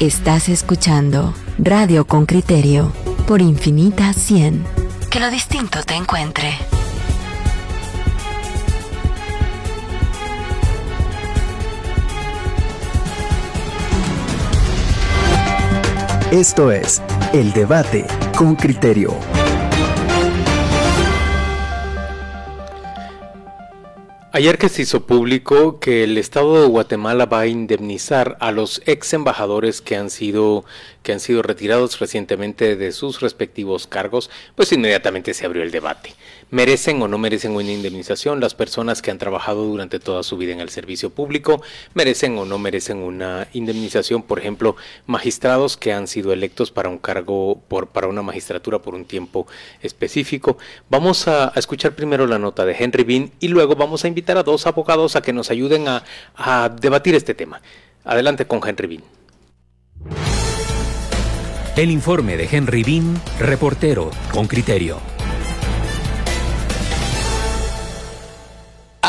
Estás 0.00 0.48
escuchando 0.48 1.34
Radio 1.58 2.06
con 2.06 2.24
Criterio 2.24 2.90
por 3.28 3.42
Infinita 3.42 4.14
100. 4.14 4.64
Que 5.10 5.20
lo 5.20 5.28
distinto 5.28 5.82
te 5.82 5.92
encuentre. 5.92 6.54
Esto 16.30 16.72
es 16.72 17.02
El 17.34 17.52
Debate 17.52 18.06
con 18.38 18.56
Criterio. 18.56 19.29
Ayer 24.32 24.58
que 24.58 24.68
se 24.68 24.82
hizo 24.82 25.06
público 25.06 25.80
que 25.80 26.04
el 26.04 26.16
Estado 26.16 26.62
de 26.62 26.68
Guatemala 26.68 27.26
va 27.26 27.40
a 27.40 27.46
indemnizar 27.48 28.36
a 28.38 28.52
los 28.52 28.80
ex 28.86 29.12
embajadores 29.12 29.80
que 29.80 29.96
han 29.96 30.08
sido 30.08 30.64
que 31.02 31.12
han 31.12 31.18
sido 31.18 31.42
retirados 31.42 31.98
recientemente 31.98 32.76
de 32.76 32.92
sus 32.92 33.20
respectivos 33.20 33.88
cargos, 33.88 34.30
pues 34.54 34.70
inmediatamente 34.70 35.34
se 35.34 35.46
abrió 35.46 35.64
el 35.64 35.72
debate. 35.72 36.14
¿Merecen 36.50 37.00
o 37.00 37.06
no 37.06 37.16
merecen 37.16 37.52
una 37.52 37.70
indemnización 37.70 38.40
las 38.40 38.54
personas 38.54 39.02
que 39.02 39.12
han 39.12 39.18
trabajado 39.18 39.64
durante 39.64 40.00
toda 40.00 40.24
su 40.24 40.36
vida 40.36 40.52
en 40.52 40.58
el 40.58 40.68
servicio 40.68 41.10
público? 41.10 41.62
¿Merecen 41.94 42.36
o 42.38 42.44
no 42.44 42.58
merecen 42.58 42.98
una 42.98 43.46
indemnización, 43.52 44.24
por 44.24 44.40
ejemplo, 44.40 44.74
magistrados 45.06 45.76
que 45.76 45.92
han 45.92 46.08
sido 46.08 46.32
electos 46.32 46.72
para 46.72 46.88
un 46.88 46.98
cargo 46.98 47.60
por 47.68 47.88
para 47.88 48.08
una 48.08 48.22
magistratura 48.22 48.80
por 48.80 48.96
un 48.96 49.04
tiempo 49.04 49.46
específico? 49.80 50.58
Vamos 50.88 51.28
a, 51.28 51.52
escuchar 51.54 51.94
primero 51.94 52.26
la 52.26 52.38
nota 52.38 52.64
de 52.64 52.74
Henry 52.76 53.04
Bean 53.04 53.30
y 53.38 53.46
luego 53.46 53.76
vamos 53.76 54.04
a 54.04 54.08
invitar 54.08 54.36
a 54.36 54.42
dos 54.42 54.66
abogados 54.66 55.14
a 55.14 55.22
que 55.22 55.32
nos 55.32 55.50
ayuden 55.50 55.86
a, 55.86 56.02
a 56.34 56.68
debatir 56.68 57.14
este 57.14 57.34
tema. 57.34 57.62
Adelante 58.02 58.46
con 58.46 58.60
Henry 58.66 58.88
Bean. 58.88 59.04
El 61.76 61.92
informe 61.92 62.36
de 62.36 62.48
Henry 62.50 62.82
Bean, 62.82 63.22
reportero 63.38 64.10
con 64.32 64.48
criterio. 64.48 65.09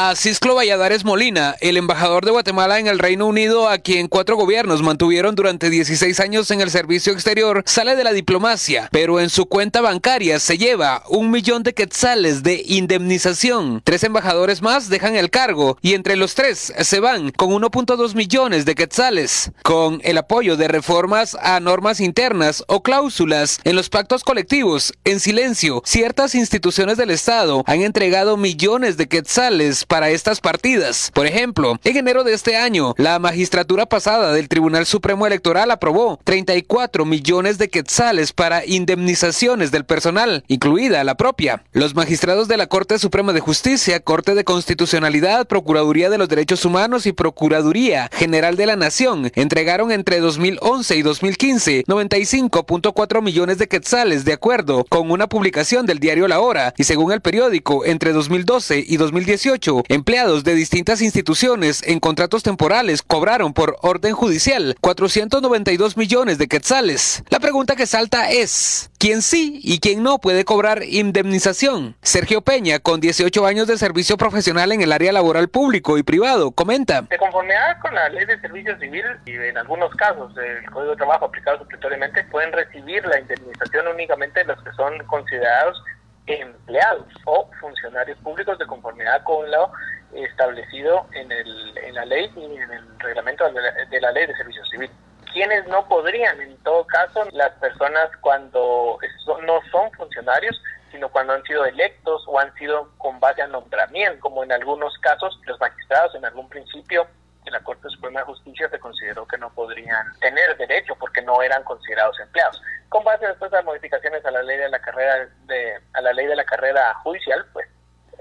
A 0.04 0.16
Cisclo 0.16 0.56
Valladares 0.56 1.06
Molina, 1.06 1.56
el 1.62 1.78
embajador 1.78 2.26
de 2.26 2.32
Guatemala 2.32 2.80
en 2.80 2.88
el 2.88 2.98
Reino 2.98 3.28
Unido, 3.28 3.70
a 3.70 3.78
quien 3.78 4.08
cuatro 4.08 4.36
gobiernos 4.36 4.82
mantuvieron 4.82 5.36
durante 5.36 5.70
16 5.70 6.20
años 6.22 6.50
en 6.50 6.60
el 6.60 6.72
servicio 6.72 7.14
exterior, 7.14 7.62
sale 7.68 7.96
de 7.96 8.04
la 8.04 8.12
diplomacia, 8.12 8.90
pero 8.92 9.20
en 9.20 9.30
su 9.30 9.46
cuenta 9.46 9.80
bancaria 9.80 10.40
se 10.40 10.58
lleva 10.58 11.04
un 11.08 11.30
millón 11.30 11.62
de 11.62 11.76
quetzales 11.76 12.42
de 12.42 12.64
indemnización. 12.66 13.80
Tres 13.84 14.04
embajadores 14.04 14.64
más 14.64 14.90
dejan 14.90 15.16
el 15.16 15.30
cargo 15.30 15.78
y 15.84 15.94
entre 15.94 16.16
los 16.16 16.34
tres 16.34 16.74
se 16.76 17.00
van 17.00 17.30
con 17.30 17.52
1.2 17.52 18.16
millones 18.16 18.66
de 18.66 18.74
quetzales, 18.74 19.52
con 19.62 20.02
el 20.04 20.18
apoyo 20.18 20.58
de 20.58 20.68
reformas 20.68 21.38
a 21.40 21.60
normas 21.60 22.00
internas 22.00 22.64
o 22.66 22.82
cláusulas 22.82 23.60
en 23.66 23.76
los 23.76 23.90
pactos 23.90 24.24
colectivos. 24.24 24.94
En 25.04 25.20
silencio, 25.20 25.84
ciertas 25.86 26.34
instituciones 26.34 26.98
del 26.98 27.12
Estado 27.12 27.64
han 27.68 27.84
entregado 27.84 28.36
millones 28.36 28.98
de 28.98 29.08
quetzales 29.08 29.86
para 29.92 30.10
estas 30.10 30.40
partidas. 30.40 31.12
Por 31.14 31.28
ejemplo, 31.28 31.78
en 31.84 31.98
enero 31.98 32.24
de 32.24 32.32
este 32.34 32.56
año, 32.56 32.94
la 32.96 33.20
magistratura 33.20 33.86
pasada 33.86 34.32
del 34.32 34.48
Tribunal 34.48 34.86
Supremo 34.86 35.28
Electoral 35.28 35.70
aprobó 35.70 36.18
34 36.24 37.04
millones 37.04 37.58
de 37.58 37.68
quetzales 37.68 38.32
para 38.32 38.66
indemnizaciones 38.66 39.70
del 39.70 39.84
personal, 39.84 40.46
incluida 40.48 41.04
la 41.04 41.16
propia. 41.16 41.66
Los 41.74 41.94
magistrados 41.94 42.48
de 42.48 42.56
la 42.56 42.68
Corte 42.68 43.00
Suprema 43.00 43.34
de 43.34 43.42
Justicia, 43.42 44.00
Corte 44.00 44.34
de 44.34 44.46
Constitucionalidad, 44.46 45.46
Procuraduría 45.46 46.10
de 46.10 46.18
los 46.18 46.30
Derechos 46.30 46.64
Humanos 46.64 47.06
y 47.06 47.12
Procuraduría 47.12 48.10
General 48.14 48.56
de 48.56 48.68
la 48.68 48.78
Nación 48.78 49.30
entregaron 49.36 49.92
entre 49.92 50.22
2011 50.22 50.96
y 50.96 51.02
2015 51.02 51.84
95.4 51.86 53.22
millones 53.22 53.58
de 53.58 53.68
quetzales 53.68 54.24
de 54.24 54.32
acuerdo 54.32 54.86
con 54.88 55.12
una 55.12 55.28
publicación 55.28 55.86
del 55.86 56.00
diario 56.00 56.30
La 56.30 56.40
Hora 56.40 56.74
y 56.78 56.86
según 56.86 57.12
el 57.12 57.20
periódico 57.20 57.84
entre 57.84 58.14
2012 58.14 58.86
y 58.88 58.96
2018 58.96 59.81
empleados 59.90 60.44
de 60.44 60.56
distintas 60.56 61.02
instituciones 61.02 61.82
en 61.88 62.00
contratos 62.00 62.44
temporales 62.44 63.02
cobraron 63.02 63.54
por 63.54 63.78
orden 63.82 64.14
judicial 64.14 64.76
492 64.82 65.98
millones 65.98 66.38
de 66.38 66.48
quetzales. 66.48 67.24
La 67.30 67.40
pregunta 67.40 67.76
que 67.76 67.86
salta 67.86 68.30
es, 68.30 68.92
¿quién 69.00 69.22
sí 69.22 69.60
y 69.64 69.80
quién 69.80 70.04
no 70.04 70.20
puede 70.20 70.46
cobrar 70.46 70.84
indemnización? 70.84 71.96
Sergio 72.02 72.42
Peña, 72.42 72.80
con 72.80 73.00
18 73.00 73.46
años 73.46 73.68
de 73.68 73.78
servicio 73.78 74.18
profesional 74.18 74.72
en 74.72 74.82
el 74.82 74.92
área 74.92 75.12
laboral 75.12 75.50
público 75.50 75.98
y 75.98 76.04
privado, 76.04 76.52
comenta. 76.52 77.02
De 77.04 77.18
conformidad 77.18 77.80
con 77.82 77.94
la 77.96 78.10
ley 78.10 78.26
de 78.26 78.40
servicio 78.42 78.78
civil 78.80 79.06
y 79.26 79.32
en 79.34 79.58
algunos 79.58 79.94
casos 79.96 80.32
el 80.38 80.70
Código 80.72 80.92
de 80.92 80.98
Trabajo 80.98 81.26
aplicado 81.26 81.60
supletoriamente, 81.60 82.24
pueden 82.26 82.52
recibir 82.52 83.06
la 83.06 83.20
indemnización 83.20 83.88
únicamente 83.88 84.44
los 84.46 84.62
que 84.64 84.72
son 84.74 84.98
considerados 85.08 85.82
empleados 86.28 87.08
o 87.26 87.50
funcionarios 87.60 88.18
públicos 88.20 88.58
de 88.58 88.66
conformidad 88.66 89.24
con 89.24 89.50
lo 89.50 89.72
establecido 90.14 91.06
en, 91.14 91.32
el, 91.32 91.78
en 91.78 91.96
la 91.96 92.06
ley 92.06 92.32
y 92.36 92.44
en 92.44 92.72
el 92.72 93.00
reglamento 93.00 93.46
de 93.52 94.02
la, 94.02 94.12
ley 94.12 94.28
de 94.28 94.36
servicio 94.36 94.66
civil. 94.66 94.90
Quienes 95.34 95.66
no 95.68 95.88
podrían, 95.88 96.42
en 96.42 96.58
todo 96.58 96.86
caso, 96.88 97.26
las 97.32 97.52
personas 97.52 98.10
cuando 98.20 98.98
no 99.44 99.60
son 99.72 99.92
funcionarios, 99.94 100.62
sino 100.92 101.08
cuando 101.10 101.34
han 101.34 101.44
sido 101.44 101.64
electos 101.66 102.24
o 102.28 102.38
han 102.38 102.54
sido 102.56 102.92
con 102.98 103.20
base 103.22 103.42
a 103.42 103.48
nombramiento, 103.48 104.20
como 104.20 104.44
en 104.44 104.52
algunos 104.52 104.98
casos 104.98 105.40
los 105.46 105.58
magistrados 105.60 106.16
en 106.16 106.26
algún 106.26 106.50
principio 106.50 107.08
de 107.44 107.52
la 107.52 107.60
Corte 107.62 107.90
Suprema 107.90 108.20
de 108.20 108.26
Justicia 108.28 108.70
se 108.70 108.80
consideró 108.80 109.28
que 109.28 109.38
no 109.38 109.52
podrían 109.54 110.06
tener 110.20 110.56
derecho 110.58 110.96
porque 111.00 111.22
no 111.22 111.42
eran 111.42 111.64
considerados 111.64 112.20
empleados. 112.20 112.62
Con 112.90 113.04
base 113.04 113.26
después 113.28 113.52
a 113.54 113.58
las 113.58 113.66
modificaciones 113.66 114.24
a 114.26 114.32
la 114.32 114.44
ley 114.44 114.58
de 114.58 114.70
la 114.70 114.80
carrera 114.80 115.28
de 115.46 115.80
a 115.94 116.02
la 116.02 116.14
ley 116.14 116.28
de 116.28 116.36
la 116.36 116.44
carrera 116.44 116.94
judicial, 117.04 117.46
pues 117.54 117.68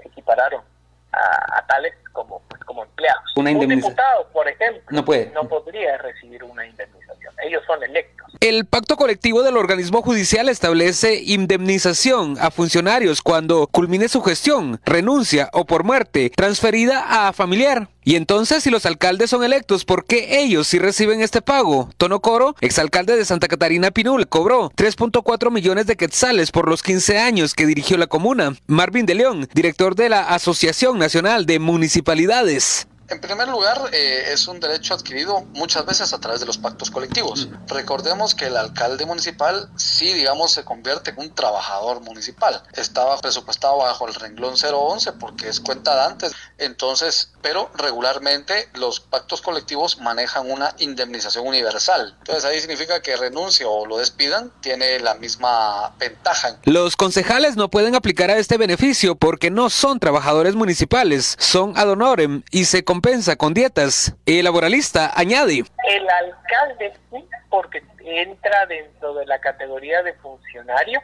equipararon 0.03 0.63
a, 1.11 1.57
a 1.59 1.67
tales 1.67 1.93
como 2.13 2.41
pues, 2.47 2.61
como 2.63 2.83
empleados. 2.83 3.23
Una 3.35 3.51
Un 3.51 3.67
diputado, 3.67 4.27
por 4.29 4.47
ejemplo, 4.47 4.83
No 4.89 5.03
puede. 5.05 5.27
no 5.31 5.47
podría 5.47 5.97
recibir 5.97 6.43
una 6.43 6.65
indemnización. 6.65 7.33
Ellos 7.43 7.63
son 7.67 7.83
electos. 7.83 8.10
El 8.41 8.65
pacto 8.65 8.97
colectivo 8.97 9.43
del 9.43 9.55
organismo 9.55 10.01
judicial 10.01 10.49
establece 10.49 11.21
indemnización 11.23 12.37
a 12.41 12.49
funcionarios 12.49 13.21
cuando 13.21 13.67
culmine 13.67 14.09
su 14.09 14.23
gestión, 14.23 14.81
renuncia 14.83 15.51
o 15.53 15.65
por 15.65 15.83
muerte 15.83 16.31
transferida 16.35 17.27
a 17.27 17.33
familiar. 17.33 17.89
Y 18.03 18.15
entonces, 18.15 18.63
si 18.63 18.71
los 18.71 18.87
alcaldes 18.87 19.29
son 19.29 19.43
electos, 19.43 19.85
¿por 19.85 20.05
qué 20.05 20.41
ellos 20.41 20.65
sí 20.65 20.79
reciben 20.79 21.21
este 21.21 21.43
pago? 21.43 21.91
Tono 21.97 22.19
Coro, 22.19 22.55
exalcalde 22.61 23.15
de 23.15 23.25
Santa 23.25 23.47
Catarina 23.47 23.91
Pinul, 23.91 24.27
cobró 24.27 24.71
3.4 24.71 25.51
millones 25.51 25.85
de 25.85 25.95
quetzales 25.95 26.49
por 26.49 26.67
los 26.67 26.81
15 26.81 27.19
años 27.19 27.53
que 27.53 27.67
dirigió 27.67 27.95
la 27.97 28.07
comuna. 28.07 28.55
Marvin 28.65 29.05
de 29.05 29.13
León, 29.13 29.49
director 29.53 29.93
de 29.93 30.09
la 30.09 30.29
Asociación 30.29 30.97
Nacional 30.97 31.45
de 31.45 31.59
Municipalidades. 31.59 32.87
En 33.11 33.19
primer 33.19 33.49
lugar, 33.49 33.89
eh, 33.91 34.29
es 34.31 34.47
un 34.47 34.61
derecho 34.61 34.93
adquirido 34.93 35.41
muchas 35.53 35.85
veces 35.85 36.13
a 36.13 36.19
través 36.19 36.39
de 36.39 36.45
los 36.45 36.57
pactos 36.57 36.89
colectivos. 36.89 37.49
Recordemos 37.67 38.33
que 38.33 38.45
el 38.45 38.55
alcalde 38.55 39.05
municipal 39.05 39.69
sí, 39.75 40.13
digamos, 40.13 40.53
se 40.53 40.63
convierte 40.63 41.11
en 41.11 41.19
un 41.19 41.35
trabajador 41.35 41.99
municipal. 41.99 42.63
Estaba 42.71 43.17
presupuestado 43.19 43.79
bajo 43.79 44.07
el 44.07 44.13
renglón 44.13 44.55
011 44.55 45.11
porque 45.13 45.49
es 45.49 45.59
cuenta 45.59 45.93
de 45.93 46.01
antes. 46.03 46.31
Entonces, 46.57 47.33
pero 47.41 47.69
regularmente 47.75 48.69
los 48.75 49.01
pactos 49.01 49.41
colectivos 49.41 49.99
manejan 49.99 50.49
una 50.49 50.73
indemnización 50.77 51.45
universal. 51.45 52.15
Entonces 52.19 52.45
ahí 52.45 52.61
significa 52.61 53.01
que 53.01 53.17
renuncie 53.17 53.65
o 53.65 53.85
lo 53.85 53.97
despidan, 53.97 54.53
tiene 54.61 54.99
la 54.99 55.15
misma 55.15 55.93
ventaja. 55.99 56.59
Los 56.63 56.95
concejales 56.95 57.57
no 57.57 57.69
pueden 57.69 57.93
aplicar 57.93 58.29
a 58.29 58.37
este 58.37 58.57
beneficio 58.57 59.15
porque 59.15 59.51
no 59.51 59.69
son 59.69 59.99
trabajadores 59.99 60.55
municipales, 60.55 61.35
son 61.39 61.77
ad 61.77 61.89
honorem 61.89 62.43
y 62.51 62.65
se 62.65 62.85
compensa 63.01 63.35
con 63.35 63.55
dietas. 63.55 64.15
El 64.27 64.43
laboralista 64.43 65.11
añade. 65.15 65.63
El 65.87 66.07
alcalde 66.07 66.93
sí, 67.09 67.25
porque 67.49 67.81
entra 67.99 68.67
dentro 68.67 69.15
de 69.15 69.25
la 69.25 69.39
categoría 69.39 70.03
de 70.03 70.13
funcionario. 70.13 71.01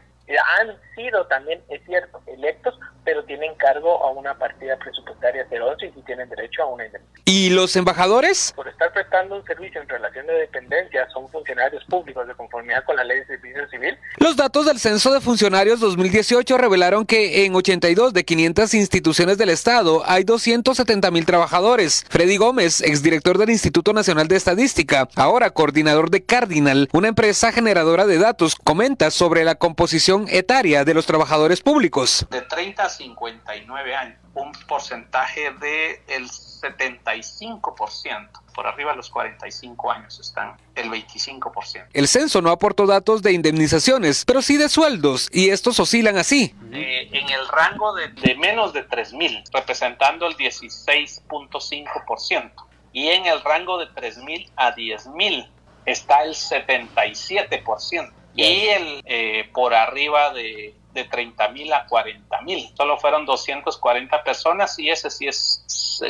Han 0.57 0.75
sido 0.95 1.25
también, 1.27 1.61
es 1.69 1.81
cierto, 1.85 2.21
electos, 2.27 2.77
pero 3.05 3.23
tienen 3.23 3.55
cargo 3.55 4.03
a 4.03 4.11
una 4.11 4.37
partida 4.37 4.77
presupuestaria 4.77 5.47
011 5.49 5.93
y 5.95 6.01
tienen 6.01 6.27
derecho 6.29 6.63
a 6.63 6.65
una 6.65 6.85
indemnización. 6.85 7.23
¿Y 7.25 7.49
los 7.49 7.75
embajadores? 7.75 8.51
Por 8.55 8.67
estar 8.67 8.91
prestando 8.91 9.35
un 9.35 9.45
servicio 9.45 9.81
en 9.81 9.87
relación 9.87 10.27
de 10.27 10.33
dependencia, 10.33 11.07
son 11.09 11.29
funcionarios 11.29 11.83
públicos 11.85 12.27
de 12.27 12.33
conformidad 12.35 12.83
con 12.83 12.95
la 12.95 13.03
ley 13.03 13.19
de 13.19 13.25
servicio 13.27 13.67
civil. 13.69 13.97
Los 14.17 14.35
datos 14.35 14.65
del 14.65 14.79
Censo 14.79 15.13
de 15.13 15.21
Funcionarios 15.21 15.79
2018 15.79 16.57
revelaron 16.57 17.05
que 17.05 17.45
en 17.45 17.55
82 17.55 18.13
de 18.13 18.25
500 18.25 18.73
instituciones 18.73 19.37
del 19.37 19.49
Estado 19.49 20.03
hay 20.05 20.23
270 20.23 21.11
mil 21.11 21.25
trabajadores. 21.25 22.05
Freddy 22.09 22.37
Gómez, 22.37 22.81
exdirector 22.81 23.37
del 23.37 23.51
Instituto 23.51 23.93
Nacional 23.93 24.27
de 24.27 24.35
Estadística, 24.35 25.07
ahora 25.15 25.51
coordinador 25.51 26.09
de 26.09 26.25
Cardinal, 26.25 26.89
una 26.91 27.09
empresa 27.09 27.51
generadora 27.51 28.05
de 28.05 28.17
datos, 28.17 28.55
comenta 28.55 29.11
sobre 29.11 29.43
la 29.43 29.55
composición 29.55 30.16
etaria 30.29 30.83
de 30.83 30.93
los 30.93 31.05
trabajadores 31.05 31.61
públicos. 31.61 32.25
de 32.29 32.41
30 32.41 32.83
a 32.83 32.89
59 32.89 33.95
años, 33.95 34.17
un 34.33 34.51
porcentaje 34.67 35.51
del 35.51 36.29
75% 36.29 38.29
por 38.57 38.65
arriba 38.65 38.91
de 38.91 38.97
los 38.97 39.09
45 39.11 39.91
años 39.91 40.19
están 40.19 40.57
el 40.73 40.89
25%. 40.89 41.89
El 41.93 42.07
censo 42.07 42.41
no 42.41 42.49
aportó 42.49 42.87
datos 42.87 43.21
de 43.21 43.33
indemnizaciones, 43.33 44.25
pero 44.25 44.41
sí 44.41 44.57
de 44.57 44.67
sueldos, 44.67 45.29
y 45.31 45.51
estos 45.51 45.79
oscilan 45.79 46.17
así. 46.17 46.55
Eh, 46.71 47.07
en 47.11 47.29
el 47.29 47.47
rango 47.49 47.93
de, 47.93 48.07
de 48.07 48.33
menos 48.35 48.73
de 48.73 48.81
3 48.81 49.13
mil, 49.13 49.43
representando 49.53 50.25
el 50.25 50.35
16.5%, 50.37 52.51
y 52.93 53.09
en 53.09 53.27
el 53.27 53.43
rango 53.43 53.77
de 53.77 53.85
3 53.93 54.23
mil 54.23 54.51
a 54.55 54.71
10 54.71 55.09
mil 55.09 55.47
está 55.85 56.23
el 56.23 56.33
77%, 56.33 58.11
y 58.37 58.67
el 58.67 59.01
eh, 59.05 59.49
por 59.53 59.73
arriba 59.73 60.31
de 60.33 60.73
de 60.97 61.03
30 61.05 61.49
mil 61.49 61.71
a 61.73 61.85
40 61.85 62.41
mil. 62.41 62.69
Solo 62.75 62.97
fueron 62.97 63.25
240 63.25 64.23
personas 64.23 64.77
y 64.79 64.89
ese 64.89 65.09
sí 65.09 65.27
es 65.27 65.63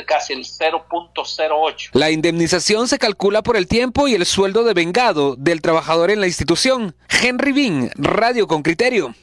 casi 0.06 0.32
el 0.32 0.44
0.08. 0.44 1.90
La 1.92 2.10
indemnización 2.10 2.88
se 2.88 2.98
calcula 2.98 3.42
por 3.42 3.56
el 3.56 3.68
tiempo 3.68 4.08
y 4.08 4.14
el 4.14 4.26
sueldo 4.26 4.64
de 4.64 4.74
vengado 4.74 5.36
del 5.36 5.60
trabajador 5.60 6.10
en 6.10 6.20
la 6.20 6.26
institución. 6.26 6.96
Henry 7.08 7.52
Bean, 7.52 7.90
Radio 7.96 8.46
con 8.46 8.62
Criterio. 8.62 9.14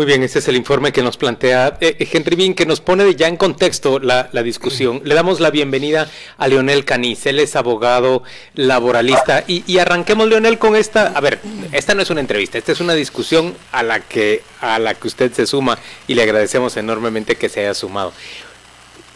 Muy 0.00 0.06
bien, 0.06 0.22
este 0.22 0.38
es 0.38 0.48
el 0.48 0.56
informe 0.56 0.92
que 0.92 1.02
nos 1.02 1.18
plantea 1.18 1.76
eh, 1.82 2.08
Henry 2.10 2.34
Bean, 2.34 2.54
que 2.54 2.64
nos 2.64 2.80
pone 2.80 3.14
ya 3.16 3.28
en 3.28 3.36
contexto 3.36 3.98
la, 3.98 4.30
discusión. 4.42 5.02
Le 5.04 5.14
damos 5.14 5.40
la 5.40 5.50
bienvenida 5.50 6.08
a 6.38 6.48
Leonel 6.48 6.86
Caniz, 6.86 7.26
él 7.26 7.38
es 7.38 7.54
abogado 7.54 8.22
laboralista. 8.54 9.44
Y, 9.46 9.62
y, 9.70 9.76
arranquemos, 9.76 10.26
Leonel, 10.26 10.58
con 10.58 10.74
esta. 10.74 11.08
A 11.08 11.20
ver, 11.20 11.38
esta 11.72 11.94
no 11.94 12.00
es 12.00 12.08
una 12.08 12.22
entrevista, 12.22 12.56
esta 12.56 12.72
es 12.72 12.80
una 12.80 12.94
discusión 12.94 13.54
a 13.72 13.82
la 13.82 14.00
que, 14.00 14.42
a 14.62 14.78
la 14.78 14.94
que 14.94 15.06
usted 15.06 15.34
se 15.34 15.46
suma 15.46 15.78
y 16.08 16.14
le 16.14 16.22
agradecemos 16.22 16.78
enormemente 16.78 17.36
que 17.36 17.50
se 17.50 17.60
haya 17.60 17.74
sumado. 17.74 18.14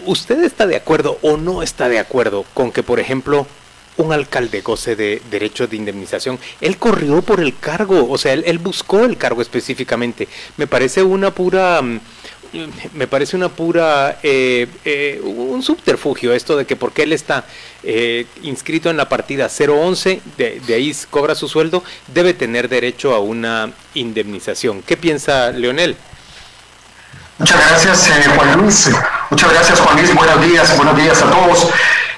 ¿Usted 0.05 0.45
está 0.45 0.67
de 0.67 0.77
acuerdo 0.77 1.19
o 1.23 1.39
no 1.39 1.63
está 1.63 1.89
de 1.89 1.99
acuerdo 1.99 2.45
con 2.53 2.73
que, 2.73 2.83
por 2.83 3.01
ejemplo, 3.01 3.47
un 3.97 4.13
alcalde 4.13 4.61
goce 4.61 4.97
de 4.97 5.23
derecho 5.31 5.67
de 5.67 5.77
indemnización. 5.77 6.39
Él 6.61 6.77
corrió 6.77 7.23
por 7.23 7.41
el 7.41 7.57
cargo, 7.57 8.09
o 8.11 8.19
sea, 8.19 8.33
él, 8.33 8.59
buscó 8.59 9.05
el 9.05 9.17
cargo 9.17 9.43
específicamente. 9.43 10.29
Me 10.57 10.67
parece 10.67 11.03
una 11.03 11.31
pura... 11.31 11.81
Mm, 11.83 12.01
me 12.93 13.09
parece 13.09 13.35
una 13.35 13.49
pura, 13.49 14.21
eh, 14.23 14.69
eh, 14.85 15.21
un 15.25 15.61
subterfugio 15.61 16.33
esto 16.33 16.57
de 16.57 16.65
que 16.65 16.77
porque 16.77 17.03
él 17.03 17.13
está 17.13 17.45
eh, 17.83 18.27
inscrito 18.45 18.91
en 18.91 18.97
la 18.97 19.09
partida 19.09 19.49
011, 19.49 20.21
de, 20.37 20.61
de, 20.65 20.75
ahí 20.75 20.95
cobra 21.11 21.35
su 21.35 21.49
sueldo, 21.49 21.83
debe 22.15 22.33
tener 22.33 22.69
derecho 22.69 23.13
a 23.13 23.19
una 23.19 23.73
indemnización. 23.95 24.83
¿Qué 24.83 24.97
piensa 24.97 25.51
Leonel? 25.51 25.97
Muchas 27.39 27.69
gracias, 27.69 28.29
Juan 28.37 28.61
Luis. 28.61 28.91
Muchas 29.31 29.53
gracias, 29.53 29.81
Juan 29.81 29.97
Luis. 29.97 30.15
Buenos 30.15 30.41
días, 30.47 30.77
buenos 30.77 30.97
días 30.97 31.23
a 31.23 31.31
todos. 31.31 31.69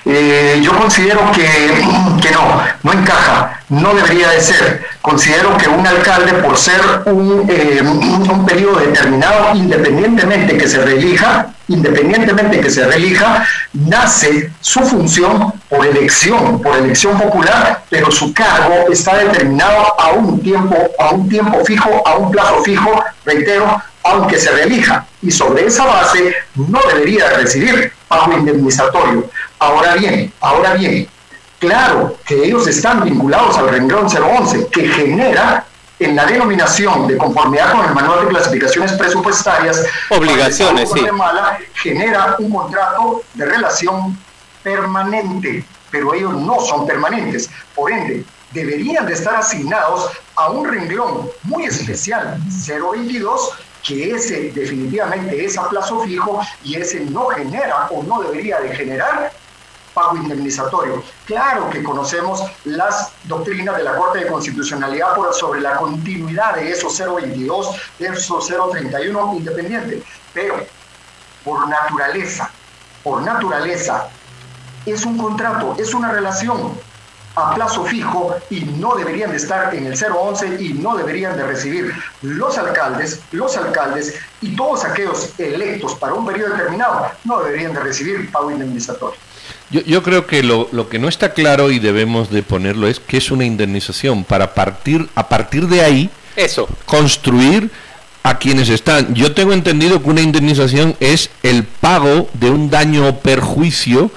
Eh, 0.08 0.60
yo 0.62 0.72
considero 0.78 1.32
que, 1.32 1.42
que, 2.22 2.30
no, 2.30 2.62
no 2.84 2.92
encaja, 2.92 3.60
no 3.68 3.92
debería 3.92 4.30
de 4.30 4.40
ser. 4.40 4.86
Considero 5.02 5.56
que 5.56 5.68
un 5.68 5.84
alcalde, 5.84 6.32
por 6.34 6.56
ser 6.56 6.80
un, 7.06 7.44
eh, 7.48 7.82
un 7.82 8.46
periodo 8.46 8.78
determinado, 8.78 9.56
independientemente 9.56 10.56
que 10.56 10.68
se 10.68 10.80
reelija, 10.80 11.48
independientemente 11.66 12.60
que 12.60 12.70
se 12.70 12.86
reelija, 12.86 13.44
nace 13.72 14.52
su 14.60 14.80
función 14.82 15.52
por 15.68 15.84
elección, 15.84 16.62
por 16.62 16.76
elección 16.76 17.18
popular, 17.18 17.82
pero 17.90 18.08
su 18.12 18.32
cargo 18.32 18.86
está 18.92 19.16
determinado 19.16 20.00
a 20.00 20.10
un 20.12 20.40
tiempo, 20.40 20.76
a 21.00 21.10
un 21.10 21.28
tiempo 21.28 21.64
fijo, 21.64 22.06
a 22.06 22.14
un 22.16 22.30
plazo 22.30 22.62
fijo, 22.62 23.02
reitero, 23.24 23.82
aunque 24.04 24.38
se 24.38 24.52
reelija. 24.52 25.04
Y 25.20 25.32
sobre 25.32 25.66
esa 25.66 25.84
base 25.84 26.36
no 26.54 26.78
debería 26.88 27.30
recibir 27.30 27.92
pago 28.06 28.32
indemnizatorio. 28.32 29.28
Ahora 29.58 29.94
bien, 29.94 30.32
ahora 30.40 30.74
bien, 30.74 31.08
claro 31.58 32.16
que 32.26 32.44
ellos 32.44 32.66
están 32.66 33.04
vinculados 33.04 33.56
al 33.56 33.68
renglón 33.68 34.06
011, 34.06 34.68
que 34.68 34.88
genera 34.88 35.64
en 35.98 36.14
la 36.14 36.26
denominación 36.26 37.06
de 37.06 37.16
conformidad 37.16 37.72
con 37.72 37.86
el 37.86 37.94
manual 37.94 38.26
de 38.26 38.28
clasificaciones 38.28 38.92
presupuestarias, 38.92 39.82
obligaciones, 40.10 40.90
sí. 40.90 41.00
Guatemala 41.00 41.58
genera 41.74 42.36
un 42.38 42.52
contrato 42.52 43.22
de 43.32 43.46
relación 43.46 44.18
permanente, 44.62 45.64
pero 45.90 46.12
ellos 46.12 46.34
no 46.34 46.60
son 46.60 46.86
permanentes. 46.86 47.48
Por 47.74 47.90
ende, 47.90 48.24
deberían 48.52 49.06
de 49.06 49.14
estar 49.14 49.36
asignados 49.36 50.10
a 50.34 50.50
un 50.50 50.68
renglón 50.68 51.30
muy 51.44 51.64
especial, 51.64 52.38
022, 52.66 53.52
que 53.82 54.10
ese 54.10 54.50
definitivamente 54.52 55.44
es 55.44 55.56
a 55.56 55.68
plazo 55.68 56.00
fijo 56.00 56.40
y 56.62 56.74
ese 56.74 57.00
no 57.00 57.28
genera 57.28 57.86
o 57.90 58.02
no 58.02 58.20
debería 58.20 58.60
de 58.60 58.74
generar 58.74 59.32
pago 59.96 60.14
indemnizatorio. 60.18 61.02
Claro 61.24 61.70
que 61.70 61.82
conocemos 61.82 62.42
las 62.66 63.12
doctrinas 63.24 63.78
de 63.78 63.84
la 63.84 63.96
Corte 63.96 64.18
de 64.18 64.26
Constitucionalidad 64.26 65.16
sobre 65.32 65.62
la 65.62 65.78
continuidad 65.78 66.56
de 66.56 66.70
esos 66.70 66.98
022, 66.98 67.74
de 67.98 68.08
esos 68.08 68.46
031 68.46 69.34
independiente, 69.36 70.02
pero 70.34 70.56
por 71.42 71.66
naturaleza, 71.66 72.50
por 73.02 73.22
naturaleza, 73.22 74.08
es 74.84 75.06
un 75.06 75.16
contrato, 75.16 75.74
es 75.78 75.94
una 75.94 76.12
relación 76.12 76.78
a 77.36 77.54
plazo 77.54 77.84
fijo 77.84 78.36
y 78.50 78.60
no 78.60 78.96
deberían 78.96 79.30
de 79.30 79.38
estar 79.38 79.74
en 79.74 79.86
el 79.86 79.94
011 79.98 80.56
y 80.60 80.74
no 80.74 80.94
deberían 80.96 81.38
de 81.38 81.46
recibir 81.46 81.94
los 82.20 82.58
alcaldes, 82.58 83.20
los 83.32 83.56
alcaldes 83.56 84.14
y 84.42 84.54
todos 84.54 84.84
aquellos 84.84 85.38
electos 85.38 85.94
para 85.94 86.12
un 86.12 86.26
periodo 86.26 86.54
determinado 86.54 87.10
no 87.24 87.40
deberían 87.40 87.72
de 87.72 87.80
recibir 87.80 88.30
pago 88.30 88.50
indemnizatorio. 88.50 89.18
Yo, 89.70 89.82
yo 89.82 90.02
creo 90.02 90.26
que 90.26 90.42
lo, 90.42 90.68
lo, 90.72 90.88
que 90.88 90.98
no 90.98 91.08
está 91.08 91.32
claro 91.32 91.70
y 91.70 91.78
debemos 91.78 92.30
de 92.30 92.42
ponerlo 92.42 92.86
es 92.86 93.00
que 93.00 93.16
es 93.16 93.30
una 93.30 93.44
indemnización 93.44 94.22
para 94.24 94.54
partir 94.54 95.08
a 95.14 95.28
partir 95.28 95.66
de 95.66 95.82
ahí 95.82 96.10
eso 96.36 96.68
construir 96.84 97.70
a 98.22 98.38
quienes 98.38 98.68
están. 98.68 99.14
Yo 99.14 99.32
tengo 99.32 99.52
entendido 99.52 100.02
que 100.02 100.10
una 100.10 100.20
indemnización 100.20 100.96
es 100.98 101.30
el 101.44 101.62
pago 101.64 102.28
de 102.34 102.50
un 102.50 102.70
daño 102.70 103.08
o 103.08 103.18
perjuicio 103.20 104.10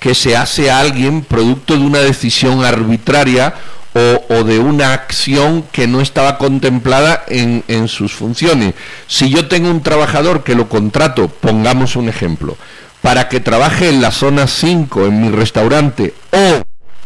que 0.00 0.14
se 0.14 0.36
hace 0.36 0.70
a 0.70 0.80
alguien 0.80 1.22
producto 1.22 1.74
de 1.74 1.84
una 1.84 2.00
decisión 2.00 2.64
arbitraria 2.64 3.54
o, 4.28 4.42
de 4.42 4.58
una 4.58 4.92
acción 4.92 5.64
que 5.70 5.86
no 5.86 6.00
estaba 6.00 6.36
contemplada 6.36 7.24
en, 7.28 7.62
en, 7.68 7.86
sus 7.86 8.12
funciones. 8.12 8.74
Si 9.06 9.30
yo 9.30 9.46
tengo 9.46 9.70
un 9.70 9.84
trabajador 9.84 10.42
que 10.42 10.56
lo 10.56 10.68
contrato, 10.68 11.28
pongamos 11.28 11.94
un 11.94 12.08
ejemplo, 12.08 12.56
para 13.04 13.28
que 13.28 13.38
trabaje 13.38 13.90
en 13.90 14.00
la 14.00 14.10
zona 14.10 14.46
5 14.46 15.04
en 15.04 15.20
mi 15.20 15.28
restaurante 15.28 16.14
o 16.32 16.62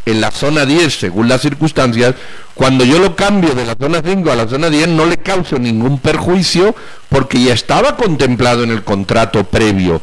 en 0.07 0.21
la 0.21 0.31
zona 0.31 0.65
10 0.65 0.97
según 0.97 1.29
las 1.29 1.41
circunstancias, 1.41 2.15
cuando 2.55 2.85
yo 2.85 3.01
lo 3.01 3.17
cambio 3.17 3.53
de 3.57 3.67
la 3.67 3.75
zona 3.75 4.01
5 4.07 4.31
a 4.31 4.37
la 4.37 4.47
zona 4.47 4.71
10 4.71 4.91
no 4.91 5.07
le 5.07 5.17
causo 5.17 5.59
ningún 5.59 5.99
perjuicio 5.99 6.77
porque 7.09 7.43
ya 7.43 7.53
estaba 7.53 7.97
contemplado 7.97 8.63
en 8.63 8.71
el 8.71 8.85
contrato 8.85 9.43
previo. 9.43 10.01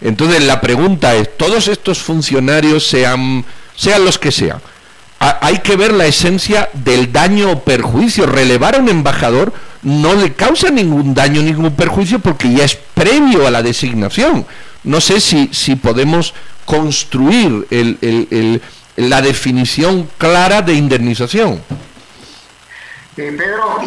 Entonces 0.00 0.42
la 0.44 0.62
pregunta 0.62 1.14
es, 1.14 1.36
todos 1.36 1.68
estos 1.68 1.98
funcionarios, 1.98 2.86
sean, 2.86 3.44
sean 3.76 4.02
los 4.02 4.18
que 4.18 4.32
sean, 4.32 4.62
hay 5.18 5.58
que 5.58 5.76
ver 5.76 5.92
la 5.92 6.06
esencia 6.06 6.70
del 6.72 7.12
daño 7.12 7.50
o 7.50 7.60
perjuicio. 7.60 8.24
Relevar 8.24 8.76
a 8.76 8.78
un 8.78 8.88
embajador 8.88 9.52
no 9.82 10.14
le 10.14 10.32
causa 10.32 10.70
ningún 10.70 11.12
daño, 11.12 11.42
ningún 11.42 11.72
perjuicio, 11.72 12.18
porque 12.18 12.50
ya 12.50 12.64
es 12.64 12.78
previo 12.94 13.46
a 13.46 13.50
la 13.50 13.62
designación. 13.62 14.46
No 14.84 15.00
sé 15.00 15.20
si, 15.20 15.48
si 15.52 15.76
podemos 15.76 16.34
construir 16.64 17.66
la 18.96 19.22
definición 19.22 20.08
clara 20.18 20.62
de 20.62 20.74
indemnización. 20.74 21.60
Eh, 23.16 23.32
Pedro, 23.38 23.78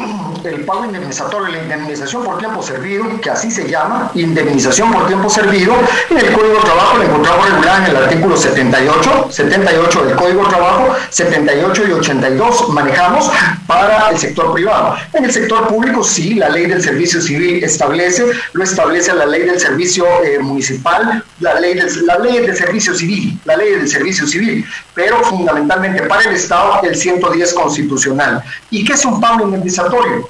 el 0.46 0.64
pago 0.64 0.86
indemnizatorio, 0.86 1.50
la 1.50 1.62
indemnización 1.62 2.24
por 2.24 2.38
tiempo 2.38 2.64
servido, 2.64 3.20
que 3.20 3.30
así 3.30 3.52
se 3.52 3.70
llama, 3.70 4.10
indemnización 4.16 4.90
por 4.94 5.06
tiempo 5.06 5.30
servido, 5.30 5.74
en 6.10 6.18
el 6.18 6.32
Código 6.32 6.54
de 6.54 6.62
Trabajo 6.62 6.98
la 6.98 7.06
encontramos 7.06 7.48
en 7.48 7.84
el 7.88 7.96
artículo 7.98 8.38
78, 8.38 9.28
78 9.30 10.06
del 10.06 10.16
Código 10.16 10.44
de 10.44 10.50
Trabajo, 10.50 10.96
78 11.10 11.84
y 11.90 11.92
82 11.92 12.70
manejamos 12.70 13.30
para 13.68 14.12
el 14.12 14.18
sector 14.18 14.54
privado. 14.54 14.96
En 15.12 15.26
el 15.26 15.32
sector 15.34 15.68
público 15.68 16.06
sí, 16.06 16.36
la 16.36 16.48
ley 16.48 16.68
del 16.68 16.82
servicio 16.82 17.22
civil 17.22 17.62
establece, 17.62 18.28
lo 18.54 18.64
establece 18.64 19.14
la 19.14 19.26
ley 19.26 19.42
del 19.42 19.60
servicio 19.60 20.06
eh, 20.24 20.40
municipal, 20.40 21.22
la 21.42 21.60
ley, 21.60 21.74
del, 21.74 22.06
la 22.06 22.18
ley 22.18 22.40
del 22.40 22.56
servicio 22.56 22.96
civil, 22.96 23.38
la 23.44 23.58
ley 23.58 23.72
del 23.72 23.90
servicio 23.90 24.26
civil, 24.26 24.66
pero 24.94 25.22
fundamentalmente 25.24 26.04
para 26.04 26.24
el 26.24 26.36
Estado 26.36 26.80
el 26.84 26.96
110 26.96 27.54
constitucional. 27.54 28.42
¿Y 28.70 28.86
qué 28.86 28.94
es 28.94 29.04
un 29.04 29.17
pago 29.20 29.46
indemnizatorio? 29.46 30.30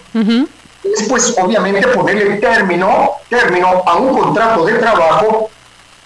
Es 0.84 1.08
pues 1.08 1.36
obviamente 1.38 1.88
ponerle 1.90 2.38
término, 2.38 3.12
término 3.30 3.84
a 3.86 3.96
un 3.96 4.18
contrato 4.18 4.66
de 4.66 4.74
trabajo 4.76 5.50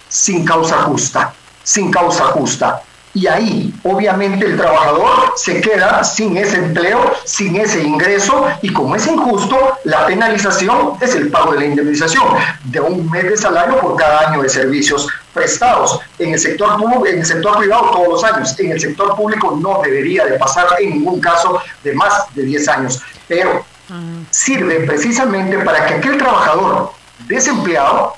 sin 0.08 0.44
causa 0.44 0.82
justa, 0.82 1.32
sin 1.62 1.90
causa 1.90 2.24
justa. 2.26 2.82
Y 3.14 3.26
ahí, 3.26 3.74
obviamente, 3.84 4.46
el 4.46 4.56
trabajador 4.56 5.34
se 5.36 5.60
queda 5.60 6.02
sin 6.02 6.36
ese 6.38 6.56
empleo, 6.56 7.12
sin 7.24 7.56
ese 7.56 7.82
ingreso, 7.82 8.46
y 8.62 8.72
como 8.72 8.96
es 8.96 9.06
injusto, 9.06 9.56
la 9.84 10.06
penalización 10.06 10.94
es 10.98 11.14
el 11.14 11.30
pago 11.30 11.52
de 11.52 11.60
la 11.60 11.66
indemnización 11.66 12.24
de 12.64 12.80
un 12.80 13.10
mes 13.10 13.24
de 13.24 13.36
salario 13.36 13.78
por 13.80 13.96
cada 13.96 14.30
año 14.30 14.42
de 14.42 14.48
servicios 14.48 15.08
prestados 15.32 16.00
en 16.18 16.34
el 16.34 16.38
sector 16.38 16.78
en 17.06 17.18
el 17.18 17.26
sector 17.26 17.58
privado 17.58 17.90
todos 17.90 18.08
los 18.08 18.24
años. 18.24 18.58
En 18.58 18.72
el 18.72 18.80
sector 18.80 19.14
público 19.16 19.58
no 19.60 19.80
debería 19.82 20.26
de 20.26 20.38
pasar 20.38 20.66
en 20.80 20.90
ningún 20.90 21.20
caso 21.20 21.60
de 21.82 21.92
más 21.94 22.34
de 22.34 22.44
10 22.44 22.68
años. 22.68 23.00
Pero 23.28 23.64
sirve 24.30 24.80
precisamente 24.86 25.58
para 25.58 25.86
que 25.86 25.94
aquel 25.94 26.16
trabajador 26.16 26.92
desempleado 27.26 28.14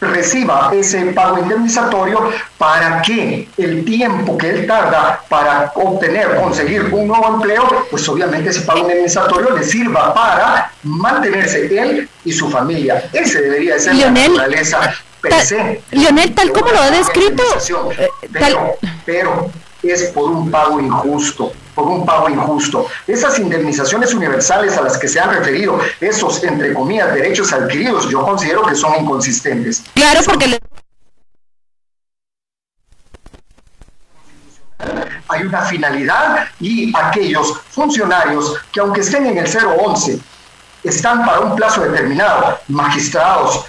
reciba 0.00 0.70
ese 0.74 1.00
pago 1.06 1.38
indemnizatorio 1.38 2.30
para 2.58 3.00
que 3.02 3.48
el 3.56 3.84
tiempo 3.84 4.36
que 4.36 4.50
él 4.50 4.66
tarda 4.66 5.22
para 5.28 5.72
obtener, 5.74 6.36
conseguir 6.36 6.84
un 6.92 7.08
nuevo 7.08 7.34
empleo, 7.34 7.86
pues 7.90 8.08
obviamente 8.08 8.50
ese 8.50 8.62
pago 8.62 8.80
indemnizatorio 8.80 9.50
le 9.50 9.62
sirva 9.62 10.12
para 10.12 10.72
mantenerse 10.82 11.66
él 11.78 12.08
y 12.24 12.32
su 12.32 12.50
familia. 12.50 13.08
Ese 13.12 13.40
debería 13.40 13.78
ser 13.78 13.94
la 13.94 14.10
naturaleza 14.10 14.94
per 15.28 15.40
se. 15.40 15.82
Lionel, 15.90 16.34
tal 16.34 16.52
como 16.52 16.70
lo 16.70 16.78
ha 16.78 16.90
descrito, 16.90 17.42
eh, 17.98 18.08
pero, 18.32 18.76
pero 19.04 19.50
es 19.82 20.04
por 20.10 20.30
un 20.30 20.50
pago 20.50 20.80
injusto, 20.80 21.52
por 21.74 21.88
un 21.88 22.04
pago 22.04 22.28
injusto. 22.28 22.86
Esas 23.06 23.38
indemnizaciones 23.38 24.14
universales 24.14 24.76
a 24.76 24.82
las 24.82 24.98
que 24.98 25.08
se 25.08 25.20
han 25.20 25.34
referido, 25.34 25.78
esos, 26.00 26.42
entre 26.44 26.72
comillas, 26.72 27.14
derechos 27.14 27.52
adquiridos, 27.52 28.08
yo 28.08 28.24
considero 28.24 28.62
que 28.62 28.74
son 28.74 28.94
inconsistentes. 29.00 29.82
Claro, 29.94 30.20
porque... 30.24 30.58
Hay 35.28 35.42
una 35.42 35.62
finalidad 35.62 36.48
y 36.60 36.92
aquellos 36.96 37.58
funcionarios 37.70 38.56
que 38.70 38.80
aunque 38.80 39.00
estén 39.00 39.26
en 39.26 39.38
el 39.38 39.46
011, 39.46 40.20
están 40.84 41.24
para 41.24 41.40
un 41.40 41.56
plazo 41.56 41.80
determinado, 41.80 42.58
magistrados, 42.68 43.64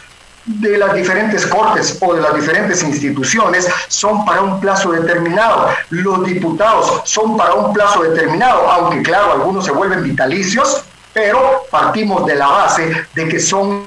de 0.46 0.78
las 0.78 0.94
diferentes 0.94 1.46
cortes 1.48 1.98
o 2.02 2.14
de 2.14 2.22
las 2.22 2.36
diferentes 2.36 2.84
instituciones 2.84 3.68
son 3.88 4.26
para 4.26 4.42
un 4.42 4.60
plazo 4.60 4.92
determinado. 4.92 5.70
Los 5.90 6.26
diputados 6.26 7.02
son 7.06 7.36
para 7.36 7.54
un 7.54 7.74
plazo 7.74 8.04
determinado, 8.04 8.70
aunque 8.70 9.02
claro, 9.02 9.34
algunos 9.34 9.66
se 9.66 9.72
vuelven 9.72 10.04
vitalicios, 10.04 10.84
pero 11.14 11.66
partimos 11.72 12.26
de 12.26 12.36
la 12.36 12.48
base 12.48 13.08
de 13.14 13.28
que 13.28 13.40
son 13.40 13.86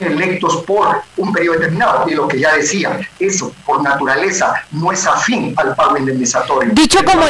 electos 0.00 0.62
por 0.64 1.02
un 1.16 1.32
periodo 1.32 1.58
determinado. 1.58 2.08
Y 2.08 2.14
lo 2.14 2.28
que 2.28 2.40
ya 2.40 2.54
decía, 2.54 2.98
eso 3.18 3.52
por 3.64 3.82
naturaleza 3.82 4.54
no 4.72 4.92
es 4.92 5.06
afín 5.06 5.54
al 5.56 5.74
pago 5.74 5.96
indemnizatorio. 5.96 6.72
Dicho 6.74 6.98
como 7.04 7.26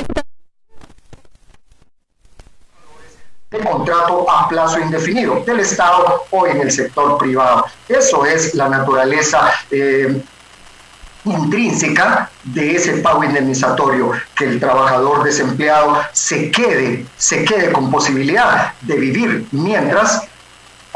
contrato 3.59 4.31
a 4.31 4.49
plazo 4.49 4.81
indefinido 4.81 5.43
del 5.47 5.61
Estado 5.61 6.25
o 6.31 6.47
en 6.47 6.61
el 6.61 6.71
sector 6.71 7.19
privado. 7.19 7.67
Eso 7.89 8.25
es 8.25 8.55
la 8.55 8.69
naturaleza 8.69 9.53
eh, 9.71 10.23
intrínseca 11.25 12.31
de 12.45 12.77
ese 12.77 12.99
pago 12.99 13.25
indemnizatorio, 13.25 14.13
que 14.35 14.45
el 14.45 14.61
trabajador 14.61 15.25
desempleado 15.25 15.99
se 16.13 16.51
quede, 16.51 17.07
se 17.17 17.45
quede 17.45 17.73
con 17.73 17.91
posibilidad 17.91 18.73
de 18.83 18.97
vivir 18.97 19.47
mientras 19.53 20.23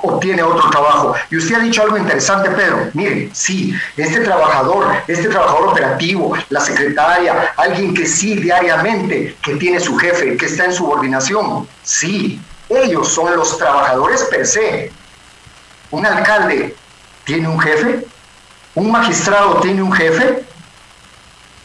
obtiene 0.02 0.42
otro 0.42 0.70
trabajo. 0.70 1.14
Y 1.30 1.36
usted 1.36 1.56
ha 1.56 1.60
dicho 1.60 1.82
algo 1.82 1.96
interesante, 1.96 2.50
Pedro. 2.50 2.90
Mire, 2.94 3.30
sí, 3.32 3.74
este 3.96 4.20
trabajador, 4.20 4.86
este 5.06 5.28
trabajador 5.28 5.68
operativo, 5.68 6.36
la 6.50 6.60
secretaria, 6.60 7.52
alguien 7.56 7.94
que 7.94 8.06
sí 8.06 8.34
diariamente, 8.36 9.36
que 9.42 9.56
tiene 9.56 9.80
su 9.80 9.96
jefe, 9.96 10.36
que 10.36 10.46
está 10.46 10.66
en 10.66 10.72
subordinación, 10.72 11.68
sí, 11.82 12.40
ellos 12.68 13.08
son 13.08 13.34
los 13.36 13.56
trabajadores 13.58 14.24
per 14.24 14.46
se. 14.46 14.92
Un 15.90 16.04
alcalde 16.04 16.76
tiene 17.24 17.48
un 17.48 17.58
jefe, 17.58 18.06
un 18.74 18.90
magistrado 18.90 19.60
tiene 19.60 19.82
un 19.82 19.92
jefe, 19.92 20.44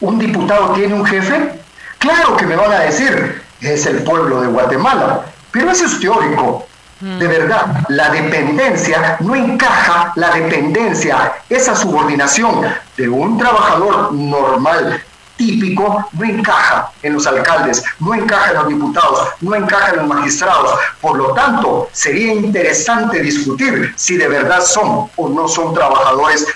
un 0.00 0.18
diputado 0.18 0.72
tiene 0.72 0.94
un 0.94 1.04
jefe. 1.04 1.60
Claro 1.98 2.36
que 2.36 2.46
me 2.46 2.56
van 2.56 2.72
a 2.72 2.80
decir, 2.80 3.42
es 3.60 3.86
el 3.86 4.02
pueblo 4.02 4.40
de 4.40 4.48
Guatemala, 4.48 5.24
pero 5.50 5.70
eso 5.70 5.86
es 5.86 6.00
teórico. 6.00 6.66
De 7.00 7.26
verdad, 7.26 7.84
la 7.88 8.08
dependencia 8.10 9.16
no 9.20 9.34
encaja, 9.34 10.12
la 10.16 10.30
dependencia, 10.30 11.34
esa 11.48 11.74
subordinación 11.74 12.64
de 12.96 13.08
un 13.08 13.36
trabajador 13.36 14.12
normal 14.12 15.02
típico 15.36 16.08
no 16.12 16.24
encaja 16.24 16.92
en 17.02 17.14
los 17.14 17.26
alcaldes, 17.26 17.82
no 17.98 18.14
encaja 18.14 18.50
en 18.50 18.56
los 18.56 18.68
diputados, 18.68 19.28
no 19.40 19.54
encaja 19.54 19.90
en 19.90 19.96
los 19.98 20.06
magistrados. 20.06 20.78
Por 21.00 21.18
lo 21.18 21.32
tanto, 21.32 21.88
sería 21.92 22.32
interesante 22.32 23.20
discutir 23.20 23.92
si 23.96 24.16
de 24.16 24.28
verdad 24.28 24.60
son 24.62 25.10
o 25.16 25.28
no 25.28 25.48
son 25.48 25.74
trabajadores 25.74 26.46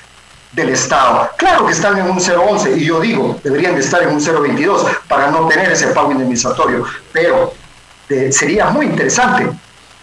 del 0.52 0.70
Estado. 0.70 1.30
Claro 1.36 1.66
que 1.66 1.72
están 1.72 1.98
en 1.98 2.10
un 2.10 2.18
011 2.18 2.76
y 2.76 2.84
yo 2.84 3.00
digo, 3.00 3.38
deberían 3.42 3.74
de 3.74 3.80
estar 3.80 4.02
en 4.02 4.10
un 4.10 4.24
022 4.24 4.86
para 5.08 5.30
no 5.30 5.46
tener 5.46 5.72
ese 5.72 5.88
pago 5.88 6.12
indemnizatorio, 6.12 6.84
pero 7.12 7.52
eh, 8.08 8.32
sería 8.32 8.66
muy 8.66 8.86
interesante 8.86 9.50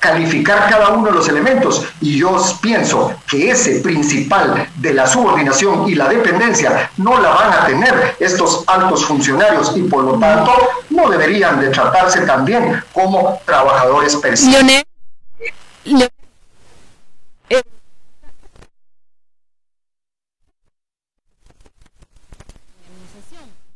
calificar 0.06 0.70
cada 0.70 0.90
uno 0.90 1.08
de 1.08 1.14
los 1.14 1.28
elementos. 1.28 1.86
Y 2.00 2.20
yo 2.20 2.38
pienso 2.62 3.14
que 3.28 3.50
ese 3.50 3.80
principal 3.80 4.70
de 4.76 4.94
la 4.94 5.08
subordinación 5.08 5.90
y 5.90 5.96
la 5.96 6.08
dependencia 6.08 6.92
no 6.98 7.20
la 7.20 7.30
van 7.30 7.54
a 7.54 7.66
tener 7.66 8.16
estos 8.20 8.64
altos 8.68 9.06
funcionarios 9.06 9.74
y 9.76 9.82
por 9.84 10.04
lo 10.04 10.20
tanto 10.20 10.52
no 10.92 11.10
deberían 11.10 11.60
de 11.60 11.70
tratarse 11.70 12.22
también 12.22 12.84
como 12.94 13.40
trabajadores 13.46 14.16
per 14.18 14.36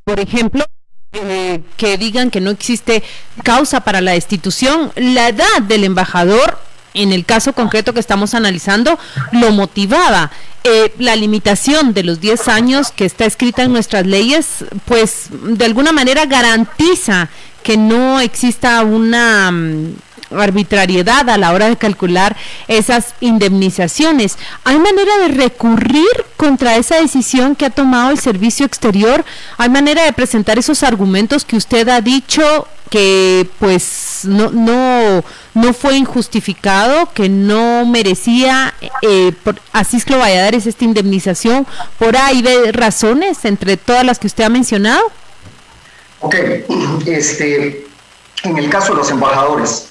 Por 0.03 0.19
ejemplo, 0.19 0.65
eh, 1.11 1.61
que 1.75 1.97
digan 1.97 2.29
que 2.29 2.39
no 2.39 2.51
existe 2.51 3.01
causa 3.43 3.81
para 3.81 4.01
la 4.01 4.11
destitución. 4.11 4.91
La 4.95 5.29
edad 5.29 5.61
del 5.63 5.83
embajador, 5.83 6.59
en 6.93 7.11
el 7.11 7.25
caso 7.25 7.53
concreto 7.53 7.93
que 7.93 7.99
estamos 7.99 8.35
analizando, 8.35 8.99
lo 9.31 9.51
motivaba. 9.51 10.31
Eh, 10.63 10.93
la 10.99 11.15
limitación 11.15 11.93
de 11.93 12.03
los 12.03 12.19
10 12.19 12.47
años 12.49 12.91
que 12.91 13.05
está 13.05 13.25
escrita 13.25 13.63
en 13.63 13.71
nuestras 13.71 14.05
leyes, 14.05 14.65
pues 14.85 15.29
de 15.31 15.65
alguna 15.65 15.93
manera 15.93 16.25
garantiza 16.25 17.29
que 17.63 17.77
no 17.77 18.19
exista 18.19 18.83
una 18.83 19.51
mm, 19.51 19.95
arbitrariedad 20.31 21.29
a 21.29 21.37
la 21.37 21.51
hora 21.53 21.69
de 21.69 21.77
calcular 21.77 22.35
esas 22.67 23.13
indemnizaciones. 23.19 24.37
¿Hay 24.63 24.77
manera 24.79 25.17
de 25.19 25.29
recurrir 25.29 26.07
contra 26.37 26.77
esa 26.77 27.01
decisión 27.01 27.55
que 27.55 27.65
ha 27.65 27.69
tomado 27.69 28.11
el 28.11 28.19
servicio 28.19 28.65
exterior? 28.65 29.25
¿Hay 29.57 29.69
manera 29.69 30.03
de 30.03 30.13
presentar 30.13 30.57
esos 30.59 30.83
argumentos 30.83 31.45
que 31.45 31.55
usted 31.57 31.87
ha 31.89 32.01
dicho 32.01 32.67
que 32.89 33.47
pues 33.59 34.21
no, 34.23 34.49
no, 34.49 35.23
no 35.53 35.73
fue 35.73 35.95
injustificado, 35.95 37.11
que 37.13 37.29
no 37.29 37.85
merecía 37.85 38.73
eh, 39.01 39.31
por, 39.43 39.61
a 39.73 39.83
Cisco 39.83 40.17
Valladares 40.17 40.65
esta 40.65 40.85
indemnización 40.85 41.67
por 41.97 42.17
ahí 42.17 42.41
de 42.41 42.71
razones 42.71 43.45
entre 43.45 43.77
todas 43.77 44.03
las 44.03 44.17
que 44.17 44.27
usted 44.27 44.43
ha 44.43 44.49
mencionado? 44.49 45.03
Ok, 46.21 46.35
este, 47.05 47.87
en 48.43 48.57
el 48.57 48.69
caso 48.69 48.93
de 48.93 48.97
los 48.97 49.11
embajadores, 49.11 49.88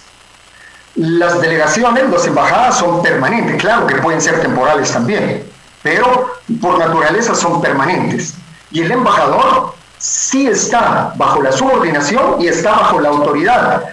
las 0.99 1.41
delegaciones, 1.41 2.11
las 2.11 2.27
embajadas 2.27 2.79
son 2.79 3.01
permanentes, 3.03 3.57
claro 3.57 3.87
que 3.87 3.95
pueden 3.97 4.21
ser 4.21 4.41
temporales 4.41 4.91
también, 4.93 5.45
pero 5.81 6.29
por 6.61 6.77
naturaleza 6.79 7.37
son 7.37 7.61
permanentes. 7.61 8.35
Y 8.73 8.83
el 8.83 8.91
embajador 8.91 9.75
sí 9.97 10.49
está 10.49 11.13
bajo 11.15 11.41
la 11.41 11.53
subordinación 11.53 12.41
y 12.41 12.49
está 12.49 12.73
bajo 12.73 13.01
la 13.01 13.11
autoridad 13.11 13.85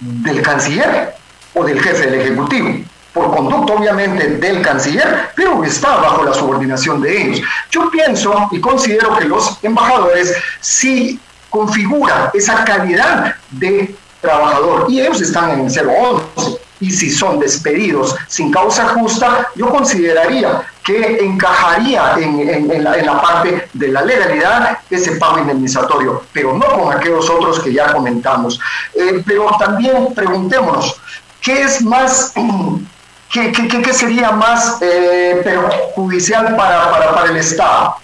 del 0.00 0.42
canciller 0.42 1.14
o 1.54 1.64
del 1.64 1.80
jefe 1.80 2.10
del 2.10 2.20
Ejecutivo, 2.20 2.84
por 3.14 3.34
conducto 3.34 3.74
obviamente 3.74 4.28
del 4.28 4.60
canciller, 4.60 5.30
pero 5.34 5.64
está 5.64 5.96
bajo 5.96 6.24
la 6.24 6.34
subordinación 6.34 7.00
de 7.00 7.22
ellos. 7.22 7.48
Yo 7.70 7.90
pienso 7.90 8.48
y 8.52 8.60
considero 8.60 9.16
que 9.16 9.24
los 9.24 9.58
embajadores 9.64 10.36
sí 10.60 11.18
configuran 11.48 12.28
esa 12.34 12.64
calidad 12.64 13.34
de 13.50 13.94
trabajador 14.20 14.86
y 14.88 15.00
ellos 15.00 15.20
están 15.20 15.50
en 15.50 15.66
el 15.66 15.88
011 15.88 16.60
y 16.80 16.90
si 16.90 17.10
son 17.10 17.38
despedidos 17.38 18.16
sin 18.26 18.50
causa 18.50 18.88
justa, 18.88 19.48
yo 19.54 19.68
consideraría 19.68 20.62
que 20.82 21.18
encajaría 21.22 22.14
en, 22.18 22.82
la, 22.82 23.20
parte 23.20 23.68
de 23.74 23.88
la 23.88 24.02
legalidad 24.02 24.78
ese 24.88 25.12
pago 25.12 25.38
indemnizatorio, 25.38 26.24
pero 26.32 26.54
no 26.54 26.66
con 26.66 26.92
aquellos 26.92 27.28
otros 27.28 27.60
que 27.60 27.72
ya 27.72 27.92
comentamos. 27.92 28.58
Eh, 28.94 29.22
pero 29.26 29.50
también 29.58 30.14
preguntémonos, 30.14 30.96
¿qué 31.42 31.62
es 31.62 31.82
más, 31.82 32.32
qué, 33.30 33.52
qué, 33.52 33.92
sería 33.92 34.32
más 34.32 34.78
eh, 34.80 35.42
perjudicial 35.44 36.56
para, 36.56 36.90
para, 36.90 37.14
para 37.14 37.30
el 37.30 37.36
Estado? 37.36 37.96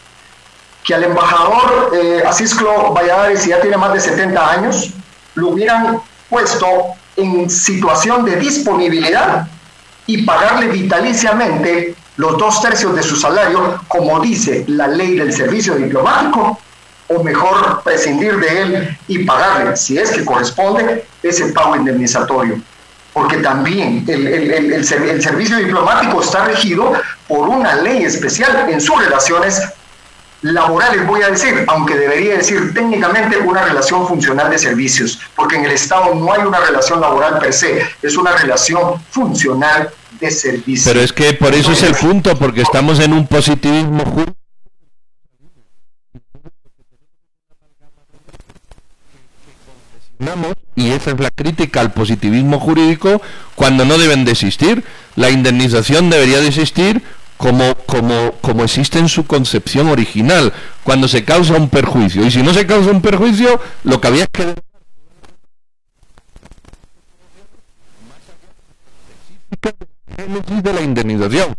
Que 0.85 0.95
al 0.95 1.03
embajador 1.03 1.91
eh, 1.95 2.23
Asisclo 2.29 2.93
Valladares, 2.93 3.43
si 3.43 3.51
ya 3.51 3.61
tiene 3.61 3.77
más 3.77 3.93
de 3.95 4.01
70 4.01 4.51
años, 4.51 4.93
lo 5.37 5.49
hubieran 5.49 6.01
puesto 6.29 6.67
en 7.17 7.49
situación 7.49 8.25
de 8.25 8.37
disponibilidad 8.37 9.47
y 10.07 10.23
pagarle 10.23 10.69
vitaliciamente 10.69 11.95
los 12.17 12.39
dos 12.39 12.61
tercios 12.63 12.95
de 12.95 13.03
su 13.03 13.17
salario, 13.17 13.81
como 13.89 14.21
dice 14.21 14.65
la 14.69 14.89
ley 14.89 15.17
del 15.17 15.33
servicio 15.33 15.75
diplomático, 15.75 16.59
o 17.09 17.23
mejor 17.23 17.83
prescindir 17.85 18.39
de 18.39 18.63
él 18.63 18.99
y 19.07 19.25
pagarle, 19.25 19.77
si 19.77 19.97
es 19.97 20.11
que 20.11 20.25
corresponde, 20.25 21.07
ese 21.23 21.53
pago 21.53 21.77
indemnizatorio. 21.77 22.61
Porque 23.13 23.39
también 23.39 24.05
el, 24.09 24.27
el, 24.27 24.73
el, 24.73 24.85
servicio 25.23 25.57
diplomático 25.57 26.21
está 26.21 26.45
regido 26.45 26.93
por 27.29 27.49
una 27.49 27.77
ley 27.77 28.05
especial 28.05 28.69
en 28.69 28.81
sus 28.81 28.99
relaciones 28.99 29.63
laborales, 30.53 31.07
voy 31.07 31.23
a 31.23 31.31
decir, 31.31 31.65
aunque 31.69 31.97
debería 31.97 32.37
decir 32.37 32.73
técnicamente 32.75 33.39
una 33.39 33.63
relación 33.63 34.07
funcional 34.07 34.51
de 34.51 34.59
servicios, 34.59 35.19
porque 35.35 35.57
en 35.57 35.65
el 35.65 35.73
Estado 35.73 36.15
no 36.15 36.33
hay 36.33 36.43
una 36.43 36.61
relación 36.61 37.01
laboral 37.01 37.39
per 37.39 37.53
se, 37.53 37.83
es 38.03 38.17
una 38.17 38.33
relación 38.37 39.01
funcional 39.11 39.91
de 40.21 40.31
servicios. 40.31 40.87
Pero 40.87 41.01
es 41.01 41.13
que 41.13 41.35
por 41.35 41.55
eso 41.55 41.73
es 41.73 41.83
el 41.83 41.95
punto, 41.95 42.37
porque 42.39 42.63
estamos 42.63 43.01
en 43.01 43.13
un 43.13 43.27
positivismo 43.27 44.05
jurídico. 44.05 44.37
y 50.75 50.91
esa 50.91 51.11
es 51.13 51.21
la 51.21 51.31
crítica 51.31 51.81
al 51.81 51.93
positivismo 51.93 52.59
jurídico 52.59 53.21
cuando 53.55 53.85
no 53.85 53.99
deben 53.99 54.25
de 54.25 54.33
existir. 54.33 54.85
La 55.15 55.31
indemnización 55.31 56.11
debería 56.11 56.41
de 56.41 56.49
existir 56.49 57.03
como, 57.37 57.75
como, 57.87 58.33
como 58.41 58.65
existe 58.65 58.99
en 58.99 59.09
su 59.09 59.27
concepción 59.27 59.89
original, 59.89 60.53
cuando 60.83 61.09
se 61.09 61.25
causa 61.25 61.55
un 61.55 61.69
perjuicio. 61.69 62.25
Y 62.25 62.31
si 62.31 62.43
no 62.43 62.53
se 62.53 62.67
causa 62.67 62.91
un 62.91 63.03
perjuicio, 63.03 63.61
lo 63.85 64.01
que 64.01 64.09
había 64.09 64.27
que 64.27 64.55
de 70.63 70.73
la 70.73 70.81
indemnización. 70.81 71.55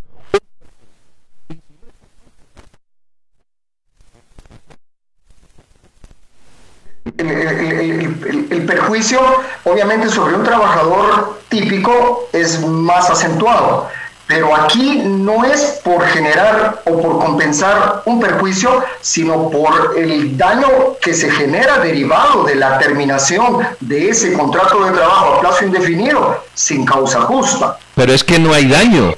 El, 7.18 8.66
perjuicio, 8.66 9.20
obviamente, 9.64 10.10
sobre 10.10 10.36
un 10.36 10.44
trabajador 10.44 11.40
típico 11.50 12.28
es 12.34 12.62
más 12.66 13.10
acentuado, 13.10 13.88
pero 14.28 14.54
aquí 14.54 15.02
no 15.06 15.46
es 15.46 15.80
por 15.84 16.06
generar 16.06 16.82
o 16.86 17.02
por 17.02 17.20
compensar 17.20 18.04
un 18.06 18.20
perjuicio, 18.20 18.84
sino 19.02 19.50
por 19.50 19.96
el 19.98 20.38
daño 20.38 20.68
que 21.02 21.14
se 21.14 21.32
genera 21.32 21.80
derivado 21.80 22.44
de 22.44 22.56
la 22.56 22.78
terminación 22.78 23.60
de 23.80 24.10
ese 24.10 24.34
contrato 24.34 24.84
de 24.84 24.92
trabajo 24.92 25.36
a 25.36 25.40
plazo 25.40 25.66
indefinido 25.66 26.44
sin 26.54 26.86
causa 26.86 27.22
justa. 27.22 27.78
Pero 27.96 28.14
es 28.14 28.24
que 28.24 28.38
no 28.38 28.54
hay 28.54 28.68
daño. 28.68 29.16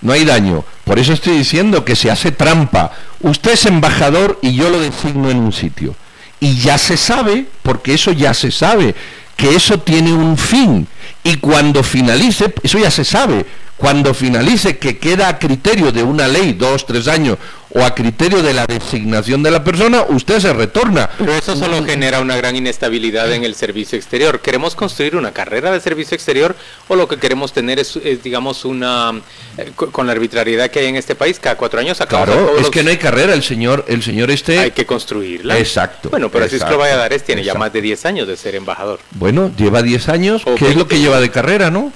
No 0.00 0.14
hay 0.14 0.24
daño. 0.24 0.64
Por 0.84 0.98
eso 0.98 1.12
estoy 1.12 1.36
diciendo 1.36 1.84
que 1.84 1.94
se 1.94 2.10
hace 2.10 2.32
trampa. 2.32 2.92
Usted 3.20 3.52
es 3.52 3.66
embajador 3.66 4.38
y 4.40 4.54
yo 4.54 4.70
lo 4.70 4.80
designo 4.80 5.28
en 5.28 5.36
un 5.36 5.52
sitio. 5.52 5.94
Y 6.40 6.56
ya 6.56 6.78
se 6.78 6.96
sabe, 6.96 7.44
porque 7.62 7.92
eso 7.92 8.12
ya 8.12 8.32
se 8.32 8.50
sabe, 8.50 8.94
que 9.36 9.54
eso 9.54 9.78
tiene 9.80 10.14
un 10.14 10.38
fin. 10.38 10.88
Y 11.22 11.36
cuando 11.36 11.82
finalice, 11.82 12.54
eso 12.62 12.78
ya 12.78 12.90
se 12.90 13.04
sabe, 13.04 13.44
cuando 13.80 14.12
finalice 14.12 14.76
que 14.76 14.98
queda 14.98 15.28
a 15.28 15.38
criterio 15.38 15.90
de 15.90 16.02
una 16.02 16.28
ley, 16.28 16.52
dos, 16.52 16.84
tres 16.84 17.08
años, 17.08 17.38
o 17.72 17.82
a 17.82 17.94
criterio 17.94 18.42
de 18.42 18.52
la 18.52 18.66
designación 18.66 19.42
de 19.42 19.50
la 19.50 19.64
persona, 19.64 20.02
usted 20.06 20.38
se 20.38 20.52
retorna. 20.52 21.08
Pero 21.16 21.32
eso 21.32 21.56
solo 21.56 21.82
genera 21.84 22.20
una 22.20 22.36
gran 22.36 22.56
inestabilidad 22.56 23.32
en 23.32 23.42
el 23.44 23.54
servicio 23.54 23.96
exterior. 23.96 24.40
¿Queremos 24.40 24.74
construir 24.74 25.16
una 25.16 25.32
carrera 25.32 25.70
de 25.70 25.80
servicio 25.80 26.14
exterior 26.14 26.56
o 26.88 26.96
lo 26.96 27.08
que 27.08 27.16
queremos 27.16 27.54
tener 27.54 27.78
es, 27.78 27.98
digamos, 28.22 28.66
una... 28.66 29.18
Eh, 29.56 29.72
con 29.74 30.06
la 30.06 30.12
arbitrariedad 30.12 30.70
que 30.70 30.80
hay 30.80 30.86
en 30.86 30.96
este 30.96 31.14
país, 31.14 31.40
cada 31.40 31.56
cuatro 31.56 31.80
años 31.80 31.98
Claro, 32.06 32.58
es 32.58 32.68
que 32.68 32.82
no 32.82 32.90
hay 32.90 32.98
carrera, 32.98 33.32
el 33.32 33.42
señor, 33.42 33.86
el 33.88 34.02
señor 34.02 34.30
este... 34.30 34.58
Hay 34.58 34.72
que 34.72 34.84
construirla. 34.84 35.58
Exacto. 35.58 36.10
Bueno, 36.10 36.28
pero 36.28 36.44
así 36.44 36.56
es 36.56 36.64
que 36.64 36.70
lo 36.70 36.78
vaya 36.78 36.94
a 36.94 36.98
dar, 36.98 37.14
es, 37.14 37.24
tiene 37.24 37.42
ya 37.42 37.54
más 37.54 37.72
de 37.72 37.80
10 37.80 38.04
años 38.04 38.28
de 38.28 38.36
ser 38.36 38.56
embajador. 38.56 39.00
Bueno, 39.12 39.50
lleva 39.56 39.80
10 39.80 40.08
años, 40.10 40.42
¿qué 40.58 40.68
es 40.68 40.76
lo 40.76 40.86
que 40.86 40.98
lleva 40.98 41.18
de 41.20 41.30
carrera, 41.30 41.70
no? 41.70 41.92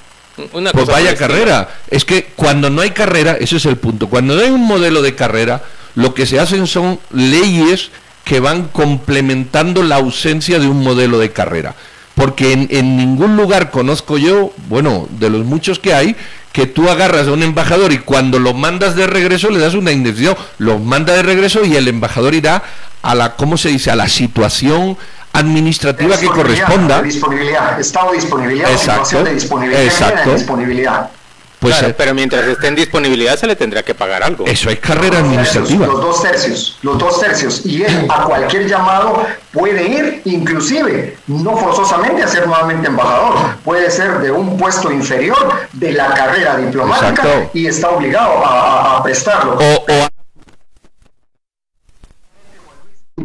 Pues 0.73 0.87
vaya 0.87 1.17
carrera. 1.17 1.69
Es 1.89 2.05
que 2.05 2.25
cuando 2.37 2.71
no 2.71 2.83
hay 2.83 2.91
carrera, 2.91 3.37
ese 3.39 3.57
es 3.57 3.67
el 3.67 3.77
punto. 3.77 4.09
Cuando 4.09 4.35
no 4.35 4.43
hay 4.43 4.51
un 4.51 4.67
modelo 4.67 5.03
de 5.03 5.15
carrera, 5.15 5.63
lo 5.95 6.15
que 6.15 6.27
se 6.27 6.41
hacen 6.41 6.67
son 6.67 6.99
leyes 7.13 7.91
que 8.25 8.41
van 8.41 8.69
complementando 8.69 9.83
la 9.83 9.97
ausencia 9.97 10.59
de 10.59 10.67
un 10.67 10.83
modelo 10.83 11.19
de 11.19 11.31
carrera. 11.31 11.75
Porque 12.15 12.53
en, 12.53 12.97
ningún 12.97 13.37
lugar 13.37 13.71
conozco 13.71 14.19
yo, 14.19 14.53
bueno, 14.69 15.09
de 15.19 15.31
los 15.31 15.45
muchos 15.45 15.79
que 15.79 15.95
hay, 15.95 16.17
que 16.53 16.67
tú 16.67 16.89
agarras 16.89 17.27
a 17.27 17.33
un 17.33 17.43
embajador 17.43 17.93
y 17.93 17.99
cuando 17.99 18.39
lo 18.39 18.55
mandas 18.55 18.95
de 18.95 19.07
regreso 19.07 19.51
le 19.51 19.59
das 19.59 19.75
una 19.75 19.91
indemnización, 19.93 20.37
lo 20.59 20.79
manda 20.79 21.13
de 21.13 21.25
regreso 21.25 21.65
y 21.65 21.75
el 21.75 21.89
embajador 21.89 22.35
irá 22.35 22.63
a 23.03 23.15
la, 23.15 23.35
¿cómo 23.35 23.57
se 23.57 23.71
dice?, 23.71 23.91
a 23.91 23.97
la 23.97 24.09
situación 24.09 24.97
administrativa 25.35 26.17
que 26.17 26.27
corresponda. 26.27 27.03
Disponibilidad, 27.03 27.79
estado 27.79 28.13
de 28.13 28.17
disponibilidad, 28.17 28.71
exacto, 28.71 29.25
de 29.25 29.35
disponibilidad, 29.35 29.85
exacto. 29.85 30.33
disponibilidad. 30.33 31.11
Pues, 31.59 31.83
eh, 31.83 31.95
pero 31.97 32.13
mientras 32.13 32.47
esté 32.47 32.69
en 32.69 32.75
disponibilidad 32.75 33.39
se 33.39 33.47
le 33.47 33.57
tendrá 33.57 33.83
que 33.83 33.95
pagar 33.95 34.23
algo. 34.23 34.45
Eso 34.47 34.69
es 34.69 34.79
carrera 34.81 35.21
administrativa. 35.21 35.87
los 35.87 36.01
dos 36.01 36.23
tercios, 36.23 36.79
los 36.83 36.99
dos 36.99 37.21
tercios. 37.21 37.65
Y 37.65 37.83
él 37.83 38.07
a 38.11 38.25
cualquier 38.25 38.69
llamado 38.69 39.27
puede 39.51 39.89
ir, 39.89 40.23
inclusive, 40.27 41.17
no 41.27 41.57
forzosamente 41.57 42.23
a 42.23 42.29
ser 42.29 42.47
nuevamente 42.47 42.89
embajador. 42.89 43.57
Puede 43.65 43.91
ser 43.91 44.19
de 44.19 44.31
un 44.31 44.59
puesto 44.59 44.93
inferior 44.93 45.53
de 45.73 45.93
la 45.93 46.13
carrera 46.13 46.59
diplomática 46.59 47.49
y 47.55 47.67
está 47.67 47.89
obligado 47.91 48.45
a, 48.45 49.03
prestarlo. 49.03 49.57
O, 49.59 49.87
o... 49.89 50.09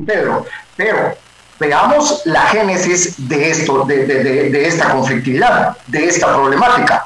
Pedro, 0.06 0.46
pero 0.78 1.14
Veamos 1.60 2.22
la 2.26 2.48
génesis 2.48 3.16
de 3.28 3.52
esto, 3.52 3.84
de, 3.86 4.66
esta 4.66 4.90
conflictividad, 4.90 5.76
de 5.88 6.06
esta 6.06 6.34
problemática. 6.34 7.06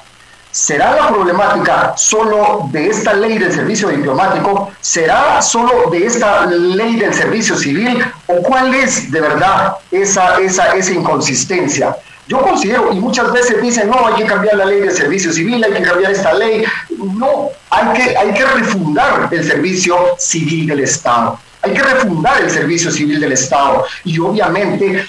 ¿Será 0.51 0.95
la 0.95 1.07
problemática 1.07 1.93
solo 1.97 2.69
de 2.71 2.87
esta 2.87 3.13
ley 3.15 3.39
del 3.39 3.51
servicio 3.51 3.89
diplomático? 3.89 4.71
¿Será 4.79 5.41
solo 5.41 5.89
de 5.89 6.05
esta 6.05 6.45
ley 6.45 6.97
del 6.97 7.11
servicio 7.11 7.55
civil? 7.55 8.05
¿O 8.27 8.43
cuál 8.43 8.75
es 8.75 9.11
de 9.11 9.19
verdad 9.19 9.77
esa, 9.89 10.39
esa, 10.39 10.75
esa 10.75 10.91
inconsistencia? 10.91 11.97
Yo 12.27 12.39
considero, 12.41 12.93
y 12.93 12.99
muchas 12.99 13.31
veces 13.33 13.59
dicen, 13.59 13.89
no, 13.89 14.05
hay 14.05 14.13
que 14.13 14.25
cambiar 14.25 14.55
la 14.55 14.65
ley 14.65 14.81
del 14.81 14.91
servicio 14.91 15.33
civil, 15.33 15.63
hay 15.63 15.73
que 15.73 15.81
cambiar 15.81 16.11
esta 16.11 16.33
ley. 16.33 16.63
No, 16.97 17.49
hay 17.71 17.93
que, 17.93 18.15
hay 18.15 18.33
que 18.33 18.45
refundar 18.45 19.29
el 19.31 19.43
servicio 19.43 19.97
civil 20.19 20.67
del 20.67 20.81
Estado. 20.81 21.39
Hay 21.63 21.73
que 21.73 21.81
refundar 21.81 22.41
el 22.41 22.51
servicio 22.51 22.91
civil 22.91 23.19
del 23.19 23.31
Estado 23.31 23.85
y 24.03 24.19
obviamente 24.19 25.05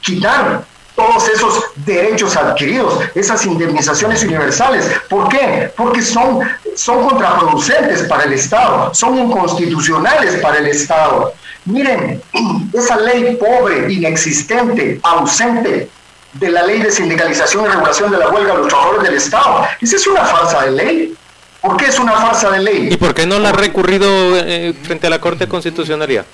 quitar 0.00 0.64
todos 0.96 1.28
esos 1.28 1.64
derechos 1.76 2.36
adquiridos, 2.36 3.00
esas 3.14 3.44
indemnizaciones 3.46 4.22
universales. 4.24 4.84
¿Por 5.08 5.28
qué? 5.28 5.72
Porque 5.76 6.02
son, 6.02 6.40
son 6.76 7.08
contraproducentes 7.08 8.02
para 8.04 8.24
el 8.24 8.34
Estado, 8.34 8.94
son 8.94 9.18
inconstitucionales 9.18 10.36
para 10.36 10.58
el 10.58 10.66
Estado. 10.66 11.32
Miren, 11.64 12.22
esa 12.72 12.96
ley 12.96 13.36
pobre, 13.36 13.92
inexistente, 13.92 15.00
ausente 15.02 15.88
de 16.34 16.50
la 16.50 16.62
ley 16.62 16.82
de 16.82 16.90
sindicalización 16.90 17.64
y 17.64 17.68
regulación 17.68 18.10
de 18.10 18.18
la 18.18 18.28
huelga 18.30 18.52
de 18.52 18.58
los 18.58 18.68
trabajadores 18.68 19.02
del 19.02 19.14
Estado, 19.14 19.66
esa 19.80 19.96
es 19.96 20.06
una 20.06 20.24
falsa 20.24 20.66
ley. 20.66 21.14
¿Por 21.62 21.76
qué 21.76 21.86
es 21.86 21.98
una 21.98 22.12
farsa 22.12 22.50
de 22.50 22.58
ley? 22.58 22.88
¿Y 22.90 22.96
por 22.96 23.14
qué 23.14 23.24
no 23.24 23.38
la 23.38 23.50
ha 23.50 23.52
recurrido 23.52 24.06
eh, 24.36 24.74
frente 24.82 25.06
a 25.06 25.10
la 25.10 25.20
Corte 25.20 25.44
de 25.44 25.48
Constitucionalidad? 25.48 26.26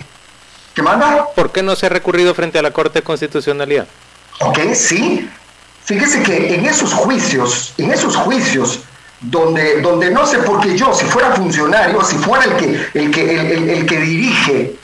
¿Qué 0.74 0.82
manda? 0.82 1.26
¿Por 1.36 1.52
qué 1.52 1.62
no 1.62 1.76
se 1.76 1.86
ha 1.86 1.90
recurrido 1.90 2.34
frente 2.34 2.58
a 2.58 2.62
la 2.62 2.70
Corte 2.70 3.00
de 3.00 3.02
Constitucionalidad? 3.02 3.86
Ok, 4.40 4.58
sí. 4.72 5.28
Fíjese 5.84 6.22
que 6.22 6.54
en 6.54 6.64
esos 6.64 6.94
juicios, 6.94 7.74
en 7.76 7.90
esos 7.90 8.16
juicios, 8.16 8.80
donde, 9.20 9.80
donde 9.82 10.10
no 10.10 10.26
sé, 10.26 10.38
porque 10.38 10.76
yo, 10.76 10.94
si 10.94 11.04
fuera 11.06 11.32
funcionario, 11.32 12.02
si 12.04 12.16
fuera 12.16 12.44
el 12.44 12.56
que, 12.56 12.88
el 12.94 13.10
que, 13.10 13.52
el, 13.52 13.86
que 13.86 14.00
dirige 14.00 14.76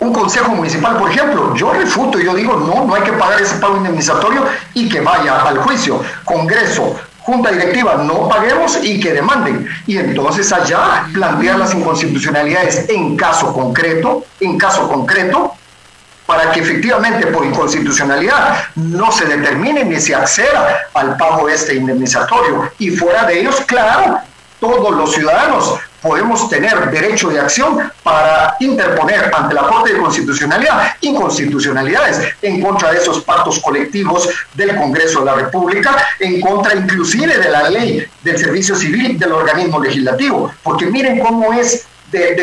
un 0.00 0.12
consejo 0.12 0.52
municipal, 0.52 0.96
por 0.96 1.10
ejemplo, 1.10 1.54
yo 1.54 1.72
refuto, 1.72 2.18
yo 2.18 2.34
digo, 2.34 2.54
no, 2.54 2.84
no 2.84 2.94
hay 2.94 3.02
que 3.02 3.12
pagar 3.12 3.40
ese 3.40 3.56
pago 3.56 3.76
indemnizatorio 3.76 4.46
y 4.74 4.88
que 4.88 5.00
vaya 5.00 5.42
al 5.42 5.58
juicio. 5.58 6.02
Congreso, 6.24 6.96
junta 7.28 7.52
directiva, 7.52 7.96
no 7.96 8.26
paguemos 8.26 8.78
y 8.82 8.98
que 8.98 9.12
demanden. 9.12 9.68
Y 9.86 9.98
entonces 9.98 10.50
allá 10.50 11.04
plantear 11.12 11.58
las 11.58 11.74
inconstitucionalidades 11.74 12.88
en 12.88 13.18
caso 13.18 13.52
concreto, 13.52 14.24
en 14.40 14.56
caso 14.56 14.88
concreto, 14.88 15.52
para 16.24 16.50
que 16.52 16.60
efectivamente 16.60 17.26
por 17.26 17.44
inconstitucionalidad 17.44 18.64
no 18.76 19.12
se 19.12 19.26
determine 19.26 19.84
ni 19.84 20.00
se 20.00 20.14
acceda 20.14 20.78
al 20.94 21.18
pago 21.18 21.50
este 21.50 21.74
indemnizatorio. 21.74 22.72
Y 22.78 22.90
fuera 22.90 23.24
de 23.24 23.40
ellos, 23.40 23.60
claro, 23.66 24.20
todos 24.60 24.94
los 24.96 25.12
ciudadanos 25.12 25.78
podemos 26.02 26.48
tener 26.48 26.90
derecho 26.90 27.28
de 27.28 27.40
acción 27.40 27.90
para 28.02 28.56
interponer 28.60 29.30
ante 29.34 29.54
la 29.54 29.62
Corte 29.62 29.92
de 29.92 29.98
Constitucionalidad 29.98 30.96
inconstitucionalidades 31.00 32.34
en 32.42 32.60
contra 32.60 32.92
de 32.92 32.98
esos 32.98 33.22
pactos 33.22 33.58
colectivos 33.60 34.28
del 34.54 34.76
Congreso 34.76 35.20
de 35.20 35.26
la 35.26 35.34
República, 35.34 35.96
en 36.20 36.40
contra 36.40 36.74
inclusive 36.74 37.38
de 37.38 37.50
la 37.50 37.68
ley 37.68 38.06
del 38.22 38.38
servicio 38.38 38.76
civil 38.76 39.18
del 39.18 39.32
organismo 39.32 39.80
legislativo, 39.80 40.52
porque 40.62 40.86
miren 40.86 41.18
cómo 41.18 41.52
es 41.52 41.86
de, 42.10 42.34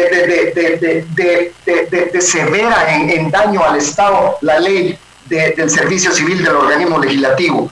de, 2.12 2.21
severa 2.21 2.95
en, 2.95 3.10
en, 3.10 3.32
daño 3.32 3.63
al 3.63 3.78
Estado 3.78 4.38
la 4.41 4.60
ley 4.60 4.97
del 5.25 5.69
servicio 5.69 6.12
civil 6.12 6.43
del 6.43 6.56
organismo 6.56 6.99
legislativo. 6.99 7.71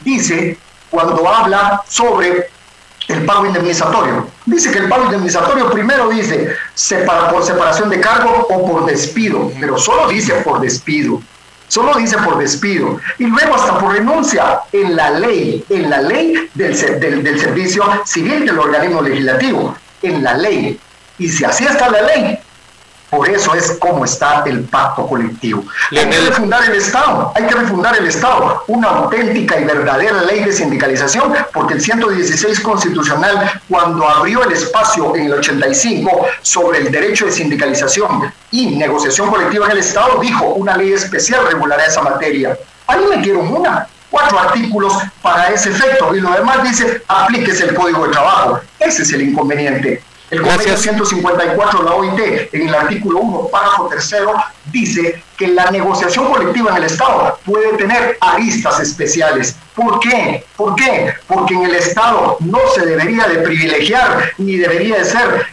Dice, 0.00 0.56
cuando 0.90 1.28
habla 1.28 1.82
sobre 1.88 2.48
el 3.08 3.24
pago 3.24 3.46
indemnizatorio. 3.46 4.28
Dice 4.46 4.70
que 4.70 4.78
el 4.78 4.88
pago 4.88 5.04
indemnizatorio 5.04 5.70
primero 5.70 6.08
dice 6.08 6.56
por 7.30 7.44
separación 7.44 7.90
de 7.90 8.00
cargo 8.00 8.46
o 8.50 8.66
por 8.66 8.86
despido, 8.86 9.50
pero 9.60 9.78
solo 9.78 10.08
dice 10.08 10.34
por 10.36 10.60
despido. 10.60 11.20
Solo 11.68 11.94
dice 11.94 12.16
por 12.18 12.38
despido. 12.38 12.98
Y 13.18 13.24
luego 13.24 13.54
hasta 13.54 13.78
por 13.78 13.92
renuncia 13.92 14.60
en 14.72 14.94
la 14.94 15.10
ley, 15.10 15.64
en 15.70 15.90
la 15.90 16.02
ley 16.02 16.48
del, 16.54 17.22
del 17.22 17.40
servicio 17.40 17.84
civil 18.04 18.46
del 18.46 18.58
organismo 18.58 19.02
legislativo, 19.02 19.76
en 20.02 20.22
la 20.22 20.34
ley. 20.34 20.78
Y 21.18 21.28
si 21.28 21.44
así 21.44 21.64
está 21.64 21.90
la 21.90 22.02
ley, 22.02 22.38
por 23.14 23.28
eso 23.28 23.54
es 23.54 23.72
como 23.78 24.04
está 24.04 24.42
el 24.46 24.64
pacto 24.64 25.06
colectivo. 25.06 25.64
Hay 25.90 26.08
que 26.08 26.18
refundar 26.18 26.64
el 26.68 26.76
Estado, 26.76 27.32
hay 27.34 27.44
que 27.44 27.54
refundar 27.54 27.96
el 27.96 28.06
Estado, 28.06 28.64
una 28.66 28.88
auténtica 28.88 29.58
y 29.60 29.64
verdadera 29.64 30.22
ley 30.22 30.44
de 30.44 30.52
sindicalización, 30.52 31.32
porque 31.52 31.74
el 31.74 31.80
116 31.80 32.60
constitucional, 32.60 33.60
cuando 33.68 34.08
abrió 34.08 34.42
el 34.44 34.52
espacio 34.52 35.14
en 35.14 35.26
el 35.26 35.34
85 35.34 36.26
sobre 36.42 36.78
el 36.78 36.90
derecho 36.90 37.26
de 37.26 37.32
sindicalización 37.32 38.32
y 38.50 38.76
negociación 38.76 39.30
colectiva 39.30 39.66
en 39.66 39.72
el 39.72 39.78
Estado, 39.78 40.18
dijo 40.20 40.46
una 40.54 40.76
ley 40.76 40.92
especial 40.92 41.46
regulará 41.46 41.86
esa 41.86 42.02
materia. 42.02 42.56
Ahí 42.86 43.04
metieron 43.08 43.48
una, 43.48 43.86
cuatro 44.10 44.38
artículos 44.38 44.92
para 45.22 45.48
ese 45.48 45.70
efecto 45.70 46.14
y 46.14 46.20
lo 46.20 46.30
demás 46.32 46.62
dice 46.62 47.02
aplíquese 47.08 47.64
el 47.64 47.74
código 47.74 48.06
de 48.06 48.12
trabajo. 48.12 48.60
Ese 48.78 49.02
es 49.02 49.12
el 49.12 49.22
inconveniente. 49.22 50.02
El 50.34 50.42
convenio 50.42 50.76
154 50.76 51.78
de 51.78 51.84
la 51.84 51.94
OIT, 51.94 52.52
en 52.52 52.68
el 52.68 52.74
artículo 52.74 53.20
1, 53.20 53.48
párrafo 53.52 53.86
tercero, 53.86 54.34
dice 54.64 55.22
que 55.36 55.46
la 55.46 55.70
negociación 55.70 56.28
colectiva 56.32 56.72
en 56.72 56.78
el 56.78 56.84
Estado 56.84 57.38
puede 57.44 57.76
tener 57.76 58.18
aristas 58.20 58.80
especiales. 58.80 59.54
¿Por 59.76 60.00
qué? 60.00 60.44
¿Por 60.56 60.74
qué? 60.74 61.14
Porque 61.28 61.54
en 61.54 61.66
el 61.66 61.76
Estado 61.76 62.36
no 62.40 62.58
se 62.74 62.84
debería 62.84 63.28
de 63.28 63.38
privilegiar 63.42 64.32
ni 64.38 64.56
debería 64.56 64.98
de 64.98 65.04
ser 65.04 65.46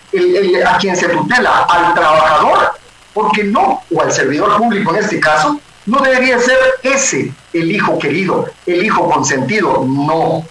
a 0.65 0.78
quien 0.80 0.96
se 0.96 1.10
tutela, 1.10 1.67
al 1.70 1.94
trabajador, 1.94 2.72
porque 3.13 3.44
no, 3.44 3.84
o 3.94 4.02
al 4.02 4.12
servidor 4.12 4.58
público 4.58 4.96
en 4.96 5.04
este 5.04 5.20
caso, 5.20 5.60
no 5.86 6.00
debería 6.00 6.39
ser 6.39 6.58
ese 6.82 7.32
el 7.54 7.72
hijo 7.72 8.00
querido, 8.00 8.48
el 8.65 8.84
hijo 8.84 9.08
consentido, 9.08 9.86
no. 9.88 10.44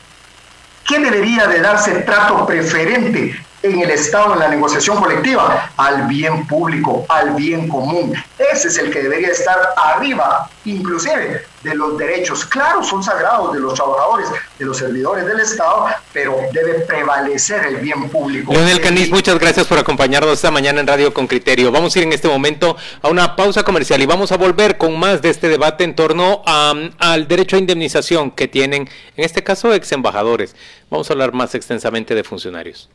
¿Qué 0.87 1.01
debería 1.01 1.49
de 1.49 1.61
darse 1.61 1.91
trato 2.03 2.47
preferente 2.47 3.35
en 3.63 3.81
el 3.81 3.91
Estado, 3.91 4.33
en 4.35 4.39
la 4.39 4.49
negociación 4.49 4.99
colectiva, 4.99 5.71
al 5.77 6.07
bien 6.07 6.47
público, 6.47 7.05
al 7.09 7.35
bien 7.35 7.69
común. 7.69 8.15
Ese 8.39 8.69
es 8.69 8.79
el 8.79 8.91
que 8.91 9.03
debería 9.03 9.29
estar 9.29 9.57
arriba, 9.77 10.49
inclusive, 10.65 11.45
de 11.63 11.75
los 11.75 11.99
derechos. 11.99 12.47
Claro, 12.47 12.83
son 12.83 13.03
sagrados 13.03 13.53
de 13.53 13.61
los 13.61 13.75
trabajadores, 13.75 14.29
de 14.59 14.65
los 14.65 14.79
servidores 14.79 15.27
del 15.27 15.41
Estado, 15.41 15.87
pero 16.13 16.39
debe 16.53 16.81
prevalecer 16.81 17.67
el 17.67 17.77
bien 17.77 18.09
público. 18.09 18.53
Leonel 18.53 18.81
Canis, 18.81 19.11
muchas 19.11 19.39
gracias 19.39 19.67
por 19.67 19.79
acompañarnos 19.79 20.33
esta 20.33 20.51
mañana 20.51 20.81
en 20.81 20.87
Radio 20.87 21.13
con 21.13 21.27
Criterio. 21.27 21.71
Vamos 21.71 21.95
a 21.95 21.99
ir 21.99 22.05
en 22.07 22.13
este 22.15 22.29
momento 22.29 22.77
a 23.03 23.09
una 23.09 23.37
pausa 23.37 23.63
comercial 23.63 24.01
y 24.01 24.07
vamos 24.07 24.33
a 24.33 24.39
volver 24.39 24.79
con 24.79 24.99
más 24.99 25.21
de 25.21 25.31
este 25.31 25.49
debate 25.49 25.85
en 25.85 25.95
torno 25.95 26.43
al 26.47 27.29
derecho 27.29 27.57
a 27.57 27.59
indemnización 27.59 28.31
que 28.31 28.49
tienen, 28.49 28.89
en 29.17 29.25
este 29.25 29.45
caso, 29.45 29.75
ex 29.75 29.93
embajadores. 29.93 30.57
Vamos 30.89 31.11
a 31.11 31.13
hablar 31.13 31.35
más 31.35 31.55
extensamente 31.55 32.15
de 32.15 32.25
funcionarios. 32.25 32.89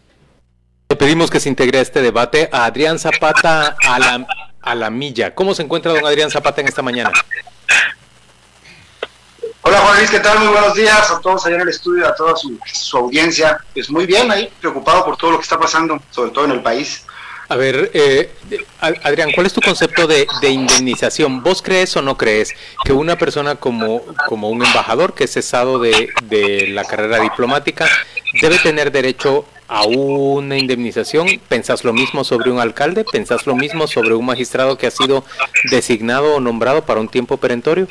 Le 0.88 0.96
pedimos 0.96 1.32
que 1.32 1.40
se 1.40 1.50
integre 1.50 1.80
a 1.80 1.82
este 1.82 2.00
debate 2.02 2.48
a 2.52 2.66
Adrián 2.66 3.00
Zapata 3.00 3.76
a 3.88 3.98
la, 3.98 4.28
a 4.62 4.76
la 4.76 4.92
milla. 4.92 5.34
¿Cómo 5.34 5.56
se 5.56 5.64
encuentra 5.64 5.92
don 5.92 6.06
Adrián 6.06 6.30
Zapata 6.30 6.62
en 6.62 6.68
esta 6.68 6.84
mañana? 6.84 7.12
Hola 9.62 9.80
Juan 9.80 9.98
Luis, 9.98 10.12
¿qué 10.12 10.20
tal? 10.20 10.38
Muy 10.38 10.50
buenos 10.50 10.76
días 10.76 11.10
a 11.10 11.20
todos 11.22 11.44
allá 11.44 11.56
en 11.56 11.62
el 11.64 11.70
estudio, 11.70 12.08
a 12.08 12.14
toda 12.14 12.36
su, 12.36 12.60
audiencia. 12.98 13.58
Pues 13.74 13.90
muy 13.90 14.06
bien 14.06 14.30
ahí, 14.30 14.48
preocupado 14.62 15.04
por 15.06 15.18
todo 15.18 15.32
lo 15.32 15.38
que 15.38 15.44
está 15.44 15.60
pasando, 15.60 16.00
sobre 16.12 16.30
todo 16.30 16.46
en 16.46 16.52
el 16.52 16.62
país. 16.62 17.04
A 17.50 17.56
ver, 17.56 17.90
eh, 17.96 18.32
Adrián, 18.80 19.32
¿cuál 19.34 19.48
es 19.48 19.54
tu 19.54 19.62
concepto 19.62 20.06
de, 20.06 20.28
de, 20.40 20.50
indemnización? 20.50 21.42
¿Vos 21.42 21.64
crees 21.64 21.96
o 21.98 22.04
no 22.04 22.16
crees 22.16 22.54
que 22.84 22.94
una 22.94 23.18
persona 23.18 23.56
como, 23.56 24.04
como 24.28 24.50
un 24.50 24.64
embajador 24.64 25.16
que 25.16 25.24
es 25.24 25.34
cesado 25.34 25.80
de, 25.80 26.10
de 26.26 26.68
la 26.68 26.86
carrera 26.86 27.20
diplomática 27.20 27.88
debe 28.40 28.60
tener 28.60 28.92
derecho 28.92 29.48
a 29.68 29.86
una 29.86 30.58
indemnización? 30.58 31.28
¿Pensás 31.48 31.84
lo 31.84 31.94
mismo 31.94 32.24
sobre 32.24 32.52
un 32.52 32.60
alcalde? 32.60 33.04
¿Pensás 33.04 33.48
lo 33.48 33.56
mismo 33.56 33.88
sobre 33.88 34.14
un 34.14 34.26
magistrado 34.26 34.78
que 34.78 34.88
ha 34.88 34.92
sido 34.92 35.26
designado 35.72 36.36
o 36.36 36.40
nombrado 36.40 36.86
para 36.86 37.00
un 37.00 37.08
tiempo 37.08 37.38
perentorio? 37.38 37.88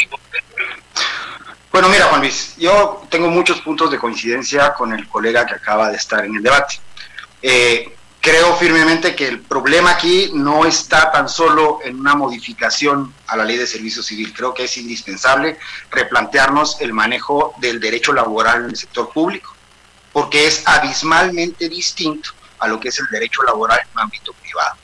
Bueno, 1.72 1.88
mira, 1.88 2.04
Juan 2.04 2.20
Luis, 2.20 2.54
yo 2.56 3.02
tengo 3.10 3.28
muchos 3.28 3.60
puntos 3.60 3.90
de 3.90 3.98
coincidencia 3.98 4.74
con 4.74 4.92
el 4.92 5.08
colega 5.08 5.44
que 5.44 5.54
acaba 5.54 5.90
de 5.90 5.96
estar 5.96 6.24
en 6.24 6.37
el 6.37 6.42
debate. 6.42 6.76
Eh, 7.42 7.92
creo 8.20 8.54
firmemente 8.56 9.16
que 9.16 9.26
el 9.26 9.40
problema 9.40 9.90
aquí 9.90 10.30
no 10.32 10.64
está 10.66 11.10
tan 11.10 11.28
solo 11.28 11.80
en 11.82 11.98
una 11.98 12.14
modificación 12.14 13.12
a 13.26 13.37
la 13.37 13.44
ley 13.44 13.56
de 13.56 13.66
servicio 13.66 14.04
civil. 14.04 14.32
Creo 14.32 14.54
que 14.54 14.64
es 14.64 14.76
indispensable 14.78 15.58
replantearnos 15.90 16.80
el 16.80 16.92
manejo 16.92 17.54
del 17.58 17.80
derecho 17.80 18.12
laboral 18.12 18.64
en 18.64 18.70
el 18.70 18.76
sector 18.76 19.10
público 19.12 19.53
porque 20.14 20.46
es 20.46 20.62
abismalmente 20.64 21.68
distinto 21.68 22.31
a 22.61 22.68
lo 22.68 22.79
que 22.79 22.88
es 22.88 22.98
el 23.00 23.07
derecho 23.11 23.42
laboral 23.42 23.81
en 23.81 23.98
ámbito 23.98 24.33
privado. 24.33 24.77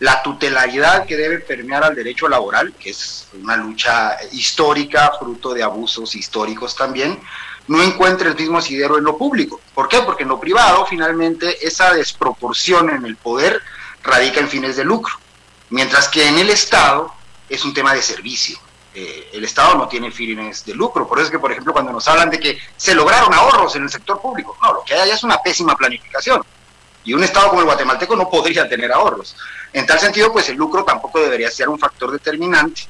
La 0.00 0.22
tutelaridad 0.22 1.06
que 1.06 1.16
debe 1.16 1.38
permear 1.38 1.82
al 1.84 1.94
derecho 1.94 2.28
laboral, 2.28 2.74
que 2.74 2.90
es 2.90 3.28
una 3.32 3.56
lucha 3.56 4.18
histórica, 4.32 5.12
fruto 5.18 5.54
de 5.54 5.62
abusos 5.62 6.14
históricos 6.14 6.76
también, 6.76 7.18
no 7.66 7.82
encuentra 7.82 8.28
el 8.28 8.36
mismo 8.36 8.58
asidero 8.58 8.98
en 8.98 9.04
lo 9.04 9.16
público. 9.16 9.58
¿Por 9.72 9.88
qué? 9.88 10.02
Porque 10.02 10.24
en 10.24 10.28
lo 10.28 10.38
privado, 10.38 10.84
finalmente, 10.84 11.66
esa 11.66 11.94
desproporción 11.94 12.90
en 12.90 13.06
el 13.06 13.16
poder 13.16 13.62
radica 14.02 14.40
en 14.40 14.50
fines 14.50 14.76
de 14.76 14.84
lucro, 14.84 15.14
mientras 15.70 16.08
que 16.08 16.28
en 16.28 16.38
el 16.38 16.50
Estado 16.50 17.10
es 17.48 17.64
un 17.64 17.72
tema 17.72 17.94
de 17.94 18.02
servicio. 18.02 18.58
Eh, 18.94 19.30
el 19.32 19.44
Estado 19.44 19.74
no 19.74 19.88
tiene 19.88 20.10
fines 20.12 20.64
de 20.64 20.74
lucro. 20.74 21.06
Por 21.08 21.18
eso 21.18 21.26
es 21.26 21.30
que, 21.32 21.38
por 21.38 21.50
ejemplo, 21.50 21.72
cuando 21.72 21.92
nos 21.92 22.06
hablan 22.06 22.30
de 22.30 22.38
que 22.38 22.58
se 22.76 22.94
lograron 22.94 23.34
ahorros 23.34 23.74
en 23.74 23.82
el 23.82 23.90
sector 23.90 24.20
público, 24.20 24.56
no, 24.62 24.74
lo 24.74 24.84
que 24.84 24.94
hay 24.94 25.10
es 25.10 25.22
una 25.24 25.38
pésima 25.38 25.76
planificación. 25.76 26.42
Y 27.04 27.12
un 27.12 27.22
Estado 27.24 27.48
como 27.48 27.60
el 27.60 27.66
guatemalteco 27.66 28.14
no 28.16 28.30
podría 28.30 28.68
tener 28.68 28.92
ahorros. 28.92 29.36
En 29.72 29.84
tal 29.84 29.98
sentido, 29.98 30.32
pues 30.32 30.48
el 30.48 30.56
lucro 30.56 30.84
tampoco 30.84 31.20
debería 31.20 31.50
ser 31.50 31.68
un 31.68 31.78
factor 31.78 32.12
determinante 32.12 32.82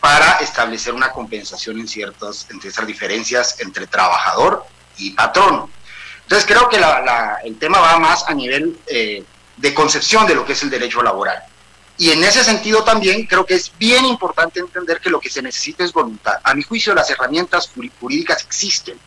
para 0.00 0.38
establecer 0.38 0.94
una 0.94 1.12
compensación 1.12 1.78
en 1.78 1.86
ciertas, 1.86 2.46
entre 2.50 2.70
esas 2.70 2.86
diferencias 2.86 3.60
entre 3.60 3.86
trabajador 3.86 4.64
y 4.96 5.10
patrón. 5.10 5.70
Entonces 6.22 6.46
creo 6.46 6.68
que 6.68 6.80
el 7.44 7.58
tema 7.58 7.80
va 7.80 7.98
más 7.98 8.24
a 8.26 8.32
nivel 8.32 8.78
eh, 8.86 9.22
de 9.56 9.74
concepción 9.74 10.26
de 10.26 10.34
lo 10.34 10.44
que 10.44 10.54
es 10.54 10.62
el 10.62 10.70
derecho 10.70 11.02
laboral. 11.02 11.42
Y 12.00 12.12
en 12.12 12.24
ese 12.24 12.42
sentido 12.42 12.82
también 12.82 13.26
creo 13.26 13.44
que 13.44 13.52
es 13.52 13.70
bien 13.78 14.06
importante 14.06 14.58
entender 14.58 15.00
que 15.00 15.10
lo 15.10 15.20
que 15.20 15.28
se 15.28 15.42
necesita 15.42 15.84
es 15.84 15.92
voluntad. 15.92 16.32
A 16.42 16.54
mi 16.54 16.62
juicio 16.62 16.94
las 16.94 17.10
herramientas 17.10 17.70
jurídicas 18.00 18.42
existen. 18.42 18.98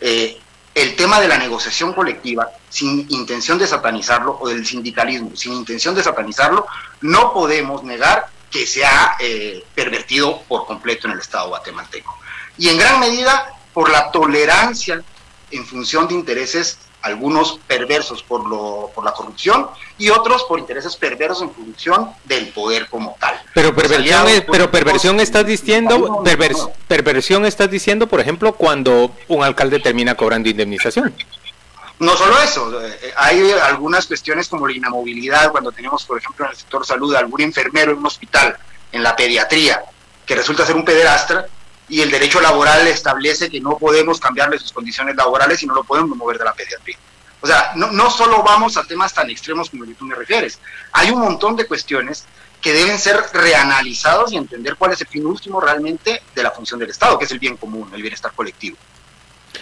Eh, 0.00 0.40
el 0.74 0.96
tema 0.96 1.20
de 1.20 1.28
la 1.28 1.36
negociación 1.36 1.92
colectiva, 1.92 2.48
sin 2.70 3.04
intención 3.10 3.58
de 3.58 3.66
satanizarlo, 3.66 4.38
o 4.40 4.48
del 4.48 4.64
sindicalismo, 4.64 5.36
sin 5.36 5.52
intención 5.52 5.94
de 5.94 6.02
satanizarlo, 6.02 6.66
no 7.02 7.34
podemos 7.34 7.84
negar 7.84 8.30
que 8.50 8.66
se 8.66 8.86
ha 8.86 9.16
eh, 9.20 9.62
pervertido 9.74 10.40
por 10.48 10.64
completo 10.64 11.08
en 11.08 11.12
el 11.12 11.20
Estado 11.20 11.50
guatemalteco. 11.50 12.16
Y 12.56 12.70
en 12.70 12.78
gran 12.78 13.00
medida 13.00 13.52
por 13.74 13.90
la 13.90 14.10
tolerancia 14.10 15.02
en 15.50 15.66
función 15.66 16.08
de 16.08 16.14
intereses 16.14 16.78
algunos 17.02 17.58
perversos 17.66 18.22
por, 18.22 18.46
lo, 18.46 18.90
por 18.94 19.04
la 19.04 19.12
corrupción 19.12 19.68
y 19.98 20.10
otros 20.10 20.44
por 20.44 20.58
intereses 20.58 20.96
perversos 20.96 21.42
en 21.42 21.50
función 21.50 22.10
del 22.24 22.48
poder 22.48 22.88
como 22.88 23.16
tal. 23.18 23.40
Pero 23.54 23.74
perversión, 23.74 24.26
pero 24.50 24.70
perversión 24.70 25.20
estás 25.20 25.46
diciendo, 25.46 26.22
perversión 26.88 27.46
estás 27.46 27.70
diciendo, 27.70 28.06
por 28.06 28.20
ejemplo, 28.20 28.52
cuando 28.52 29.12
un 29.28 29.42
alcalde 29.42 29.80
termina 29.80 30.14
cobrando 30.14 30.48
indemnización. 30.48 31.14
No 32.00 32.16
solo 32.16 32.40
eso, 32.40 32.82
eh, 32.82 33.12
hay 33.14 33.52
algunas 33.62 34.06
cuestiones 34.06 34.48
como 34.48 34.66
la 34.66 34.72
inamovilidad, 34.72 35.50
cuando 35.50 35.70
tenemos, 35.70 36.04
por 36.06 36.16
ejemplo, 36.16 36.46
en 36.46 36.52
el 36.52 36.56
sector 36.56 36.86
salud, 36.86 37.14
algún 37.14 37.42
enfermero 37.42 37.92
en 37.92 37.98
un 37.98 38.06
hospital, 38.06 38.56
en 38.90 39.02
la 39.02 39.14
pediatría, 39.14 39.82
que 40.24 40.34
resulta 40.34 40.64
ser 40.64 40.76
un 40.76 40.84
pederastra, 40.84 41.46
y 41.90 42.00
el 42.00 42.10
derecho 42.10 42.40
laboral 42.40 42.86
establece 42.86 43.50
que 43.50 43.60
no 43.60 43.76
podemos 43.76 44.20
cambiarle 44.20 44.58
sus 44.58 44.72
condiciones 44.72 45.16
laborales 45.16 45.62
y 45.62 45.66
no 45.66 45.74
lo 45.74 45.84
podemos 45.84 46.16
mover 46.16 46.38
de 46.38 46.44
la 46.44 46.54
pediatría. 46.54 46.96
O 47.40 47.46
sea, 47.46 47.72
no, 47.74 47.90
no 47.90 48.10
solo 48.10 48.42
vamos 48.42 48.76
a 48.76 48.84
temas 48.84 49.12
tan 49.12 49.28
extremos 49.28 49.70
como 49.70 49.84
el 49.84 49.90
que 49.90 49.96
tú 49.96 50.04
me 50.04 50.14
refieres. 50.14 50.58
Hay 50.92 51.10
un 51.10 51.20
montón 51.20 51.56
de 51.56 51.66
cuestiones 51.66 52.24
que 52.60 52.72
deben 52.72 52.98
ser 52.98 53.18
reanalizados 53.32 54.32
y 54.32 54.36
entender 54.36 54.76
cuál 54.76 54.92
es 54.92 55.00
el 55.00 55.06
fin 55.06 55.26
último 55.26 55.60
realmente 55.60 56.22
de 56.34 56.42
la 56.42 56.50
función 56.50 56.78
del 56.78 56.90
Estado, 56.90 57.18
que 57.18 57.24
es 57.24 57.30
el 57.30 57.38
bien 57.38 57.56
común, 57.56 57.90
el 57.94 58.02
bienestar 58.02 58.32
colectivo. 58.32 58.76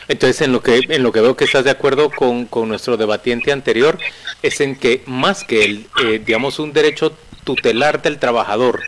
Entonces, 0.09 0.43
en 0.43 0.53
lo 0.53 0.62
que 0.62 0.81
en 0.88 1.03
lo 1.03 1.12
que 1.12 1.21
veo 1.21 1.37
que 1.37 1.45
estás 1.45 1.64
de 1.64 1.71
acuerdo 1.71 2.11
con, 2.11 2.47
con 2.47 2.69
nuestro 2.69 2.97
debatiente 2.97 3.53
anterior, 3.53 3.99
es 4.43 4.61
en 4.61 4.77
que 4.77 5.03
más 5.07 5.45
que 5.45 5.64
el, 5.64 5.88
eh, 6.03 6.21
digamos, 6.25 6.59
un 6.59 6.73
derecho 6.73 7.17
tutelar 7.45 8.03
del 8.03 8.19
trabajador, 8.19 8.83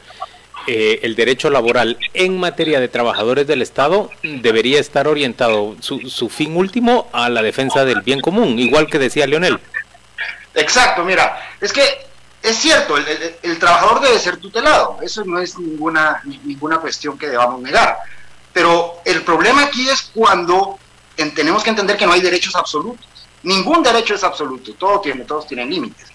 eh, 0.67 1.01
el 1.03 1.15
derecho 1.17 1.51
laboral 1.51 1.99
en 2.15 2.39
materia 2.39 2.81
de 2.81 2.89
trabajadores 2.89 3.47
del 3.47 3.63
Estado 3.63 4.11
debería 4.23 4.79
estar 4.81 5.09
orientado 5.09 5.77
su, 5.81 6.01
su 6.09 6.29
fin 6.29 6.57
último 6.57 7.09
a 7.13 7.29
la 7.29 7.43
defensa 7.43 7.85
del 7.85 8.03
bien 8.03 8.21
común, 8.21 8.59
igual 8.59 8.87
que 8.89 8.99
decía 8.99 9.27
Leonel. 9.27 9.59
Exacto, 10.55 11.05
mira, 11.05 11.41
es 11.61 11.73
que 11.73 11.83
es 12.43 12.57
cierto, 12.57 12.97
el, 12.97 13.59
trabajador 13.59 14.01
debe 14.01 14.19
ser 14.19 14.39
tutelado, 14.39 14.99
eso 15.03 15.25
no 15.25 15.39
es 15.41 15.59
ninguna, 15.59 16.21
ni- 16.25 16.39
ninguna 16.45 16.79
cuestión 16.79 17.19
que 17.19 17.29
debamos 17.29 17.61
negar. 17.61 17.99
Pero 18.53 19.01
el 19.05 19.23
problema 19.23 19.65
aquí 19.65 19.89
es 19.89 20.11
cuando 20.15 20.79
en- 21.17 21.35
tenemos 21.35 21.63
que 21.63 21.71
entender 21.71 21.97
que 21.97 22.07
no 22.07 22.13
hay 22.13 22.21
derechos 22.21 22.57
absolutos. 22.57 23.07
Ningún 23.43 23.83
derecho 23.83 24.15
es 24.15 24.25
absoluto, 24.25 24.73
todos 24.75 25.47
tienen 25.47 25.71
límites. 25.71 26.07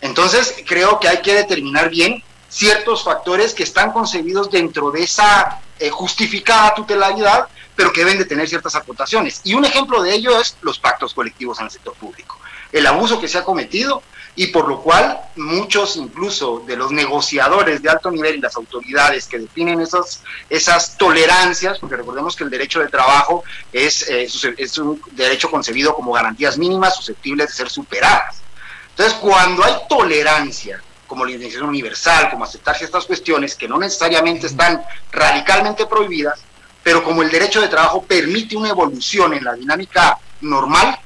Entonces, 0.00 0.54
creo 0.66 0.98
que 1.00 1.08
hay 1.08 1.18
que 1.22 1.34
determinar 1.34 1.88
bien 1.90 2.22
ciertos 2.52 3.02
factores 3.02 3.54
que 3.54 3.62
están 3.62 3.92
concebidos 3.92 4.50
dentro 4.50 4.90
de 4.90 5.02
esa 5.02 5.62
eh, 5.78 5.88
justificada 5.88 6.74
tutelaridad, 6.74 7.48
pero 7.74 7.90
que 7.90 8.04
deben 8.04 8.18
de 8.18 8.26
tener 8.26 8.46
ciertas 8.46 8.76
acotaciones. 8.76 9.40
Y 9.44 9.54
un 9.54 9.64
ejemplo 9.64 10.02
de 10.02 10.14
ello 10.14 10.38
es 10.38 10.56
los 10.60 10.78
pactos 10.78 11.14
colectivos 11.14 11.58
en 11.60 11.64
el 11.64 11.70
sector 11.70 11.94
público. 11.94 12.38
El 12.70 12.86
abuso 12.86 13.18
que 13.18 13.26
se 13.26 13.38
ha 13.38 13.44
cometido 13.44 14.02
y 14.36 14.48
por 14.48 14.68
lo 14.68 14.82
cual 14.82 15.18
muchos 15.36 15.96
incluso 15.96 16.62
de 16.66 16.76
los 16.76 16.90
negociadores 16.90 17.82
de 17.82 17.88
alto 17.88 18.10
nivel 18.10 18.36
y 18.36 18.40
las 18.40 18.56
autoridades 18.56 19.26
que 19.26 19.38
definen 19.38 19.80
esas, 19.80 20.22
esas 20.50 20.98
tolerancias, 20.98 21.78
porque 21.78 21.96
recordemos 21.96 22.36
que 22.36 22.44
el 22.44 22.50
derecho 22.50 22.80
de 22.80 22.88
trabajo 22.88 23.44
es, 23.72 24.08
eh, 24.10 24.28
es 24.58 24.78
un 24.78 25.00
derecho 25.12 25.50
concebido 25.50 25.94
como 25.94 26.12
garantías 26.12 26.58
mínimas 26.58 26.96
susceptibles 26.96 27.48
de 27.48 27.54
ser 27.54 27.70
superadas. 27.70 28.42
Entonces, 28.90 29.14
cuando 29.14 29.64
hay 29.64 29.74
tolerancia, 29.88 30.82
como 31.12 31.26
la 31.26 31.32
indemnización 31.32 31.68
universal, 31.68 32.30
como 32.30 32.44
aceptar 32.44 32.74
ciertas 32.74 33.04
cuestiones 33.04 33.54
que 33.54 33.68
no 33.68 33.76
necesariamente 33.78 34.46
están 34.46 34.82
radicalmente 35.10 35.84
prohibidas, 35.84 36.40
pero 36.82 37.04
como 37.04 37.20
el 37.20 37.30
derecho 37.30 37.60
de 37.60 37.68
trabajo 37.68 38.02
permite 38.02 38.56
una 38.56 38.70
evolución 38.70 39.34
en 39.34 39.44
la 39.44 39.52
dinámica 39.52 40.18
normal, 40.40 40.98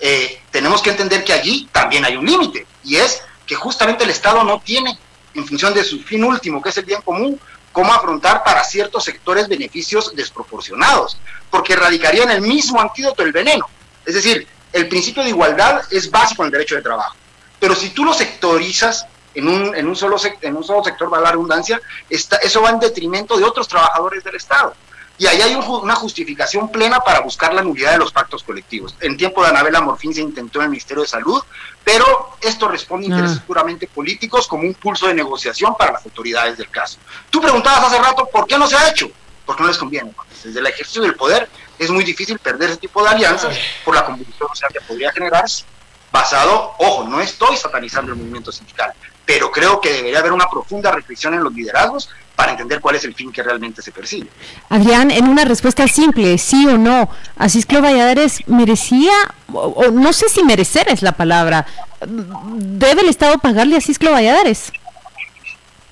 eh, 0.00 0.42
tenemos 0.50 0.82
que 0.82 0.90
entender 0.90 1.22
que 1.22 1.32
allí 1.32 1.68
también 1.70 2.04
hay 2.04 2.16
un 2.16 2.26
límite, 2.26 2.66
y 2.82 2.96
es 2.96 3.22
que 3.46 3.54
justamente 3.54 4.02
el 4.02 4.10
Estado 4.10 4.42
no 4.42 4.60
tiene, 4.62 4.98
en 5.34 5.46
función 5.46 5.74
de 5.74 5.84
su 5.84 6.02
fin 6.02 6.24
último, 6.24 6.60
que 6.60 6.70
es 6.70 6.78
el 6.78 6.86
bien 6.86 7.00
común, 7.02 7.38
cómo 7.70 7.92
afrontar 7.92 8.42
para 8.42 8.64
ciertos 8.64 9.04
sectores 9.04 9.46
beneficios 9.46 10.12
desproporcionados, 10.16 11.18
porque 11.52 11.76
radicaría 11.76 12.24
en 12.24 12.30
el 12.30 12.40
mismo 12.40 12.80
antídoto 12.80 13.22
el 13.22 13.30
veneno. 13.30 13.64
Es 14.04 14.14
decir, 14.14 14.44
el 14.72 14.88
principio 14.88 15.22
de 15.22 15.28
igualdad 15.28 15.82
es 15.92 16.10
básico 16.10 16.42
en 16.42 16.46
el 16.46 16.52
derecho 16.52 16.74
de 16.74 16.82
trabajo, 16.82 17.14
pero 17.60 17.76
si 17.76 17.90
tú 17.90 18.04
lo 18.04 18.12
sectorizas 18.12 19.06
en 19.34 19.48
un, 19.48 19.74
en 19.74 19.86
un, 19.86 19.96
solo, 19.96 20.16
en 20.40 20.56
un 20.56 20.64
solo 20.64 20.82
sector, 20.82 21.12
va 21.12 21.20
la 21.20 21.30
redundancia, 21.32 21.80
está, 22.08 22.36
eso 22.36 22.62
va 22.62 22.70
en 22.70 22.80
detrimento 22.80 23.36
de 23.36 23.44
otros 23.44 23.68
trabajadores 23.68 24.24
del 24.24 24.36
Estado. 24.36 24.74
Y 25.18 25.26
ahí 25.26 25.42
hay 25.42 25.54
un 25.54 25.62
una 25.62 25.94
justificación 25.94 26.72
plena 26.72 26.98
para 27.00 27.20
buscar 27.20 27.52
la 27.52 27.62
nulidad 27.62 27.92
de 27.92 27.98
los 27.98 28.10
pactos 28.10 28.42
colectivos. 28.42 28.94
En 29.00 29.18
tiempo 29.18 29.42
de 29.42 29.50
Anabela 29.50 29.82
Morfín 29.82 30.14
se 30.14 30.22
intentó 30.22 30.60
en 30.60 30.64
el 30.64 30.70
Ministerio 30.70 31.02
de 31.02 31.08
Salud, 31.08 31.42
pero 31.84 32.30
esto 32.40 32.68
responde 32.68 33.06
a 33.06 33.10
intereses 33.10 33.38
Ah. 33.38 33.44
puramente 33.46 33.86
políticos 33.86 34.48
como 34.48 34.62
un 34.62 34.72
pulso 34.72 35.08
de 35.08 35.14
negociación 35.14 35.74
para 35.76 35.92
las 35.92 36.04
autoridades 36.06 36.56
del 36.56 36.70
caso. 36.70 36.98
Tú 37.28 37.38
preguntabas 37.38 37.84
hace 37.84 37.98
rato 38.02 38.26
por 38.32 38.46
qué 38.46 38.56
no 38.56 38.66
se 38.66 38.76
ha 38.76 38.88
hecho, 38.88 39.10
porque 39.44 39.62
no 39.62 39.68
les 39.68 39.76
conviene. 39.76 40.10
Desde 40.42 40.58
el 40.58 40.66
ejercicio 40.66 41.02
del 41.02 41.14
poder 41.14 41.50
es 41.78 41.90
muy 41.90 42.02
difícil 42.02 42.38
perder 42.38 42.70
ese 42.70 42.78
tipo 42.78 43.02
de 43.02 43.10
alianzas 43.10 43.54
por 43.84 43.94
la 43.94 44.06
convulsión 44.06 44.48
social 44.48 44.70
que 44.72 44.80
podría 44.80 45.12
generarse, 45.12 45.64
basado, 46.10 46.72
ojo, 46.78 47.04
no 47.04 47.20
estoy 47.20 47.56
satanizando 47.58 48.12
el 48.12 48.18
movimiento 48.18 48.50
sindical, 48.50 48.92
pero 49.24 49.50
creo 49.50 49.80
que 49.80 49.92
debería 49.92 50.18
haber 50.18 50.32
una 50.32 50.48
profunda 50.48 50.90
reflexión 50.90 51.34
en 51.34 51.44
los 51.44 51.52
liderazgos 51.52 52.08
para 52.34 52.52
entender 52.52 52.80
cuál 52.80 52.96
es 52.96 53.04
el 53.04 53.14
fin 53.14 53.30
que 53.30 53.42
realmente 53.42 53.82
se 53.82 53.92
persigue. 53.92 54.28
Adrián, 54.70 55.10
en 55.10 55.28
una 55.28 55.44
respuesta 55.44 55.86
simple, 55.86 56.38
sí 56.38 56.66
o 56.66 56.78
no, 56.78 57.10
Asisclo 57.36 57.82
Valladares 57.82 58.38
merecía, 58.46 59.12
o, 59.52 59.60
o 59.60 59.90
no 59.90 60.12
sé 60.12 60.28
si 60.28 60.42
merecer 60.42 60.88
es 60.88 61.02
la 61.02 61.12
palabra, 61.12 61.66
¿debe 62.06 63.02
el 63.02 63.08
Estado 63.08 63.38
pagarle 63.38 63.76
a 63.76 63.80
Cisclo 63.80 64.12
Valladares? 64.12 64.72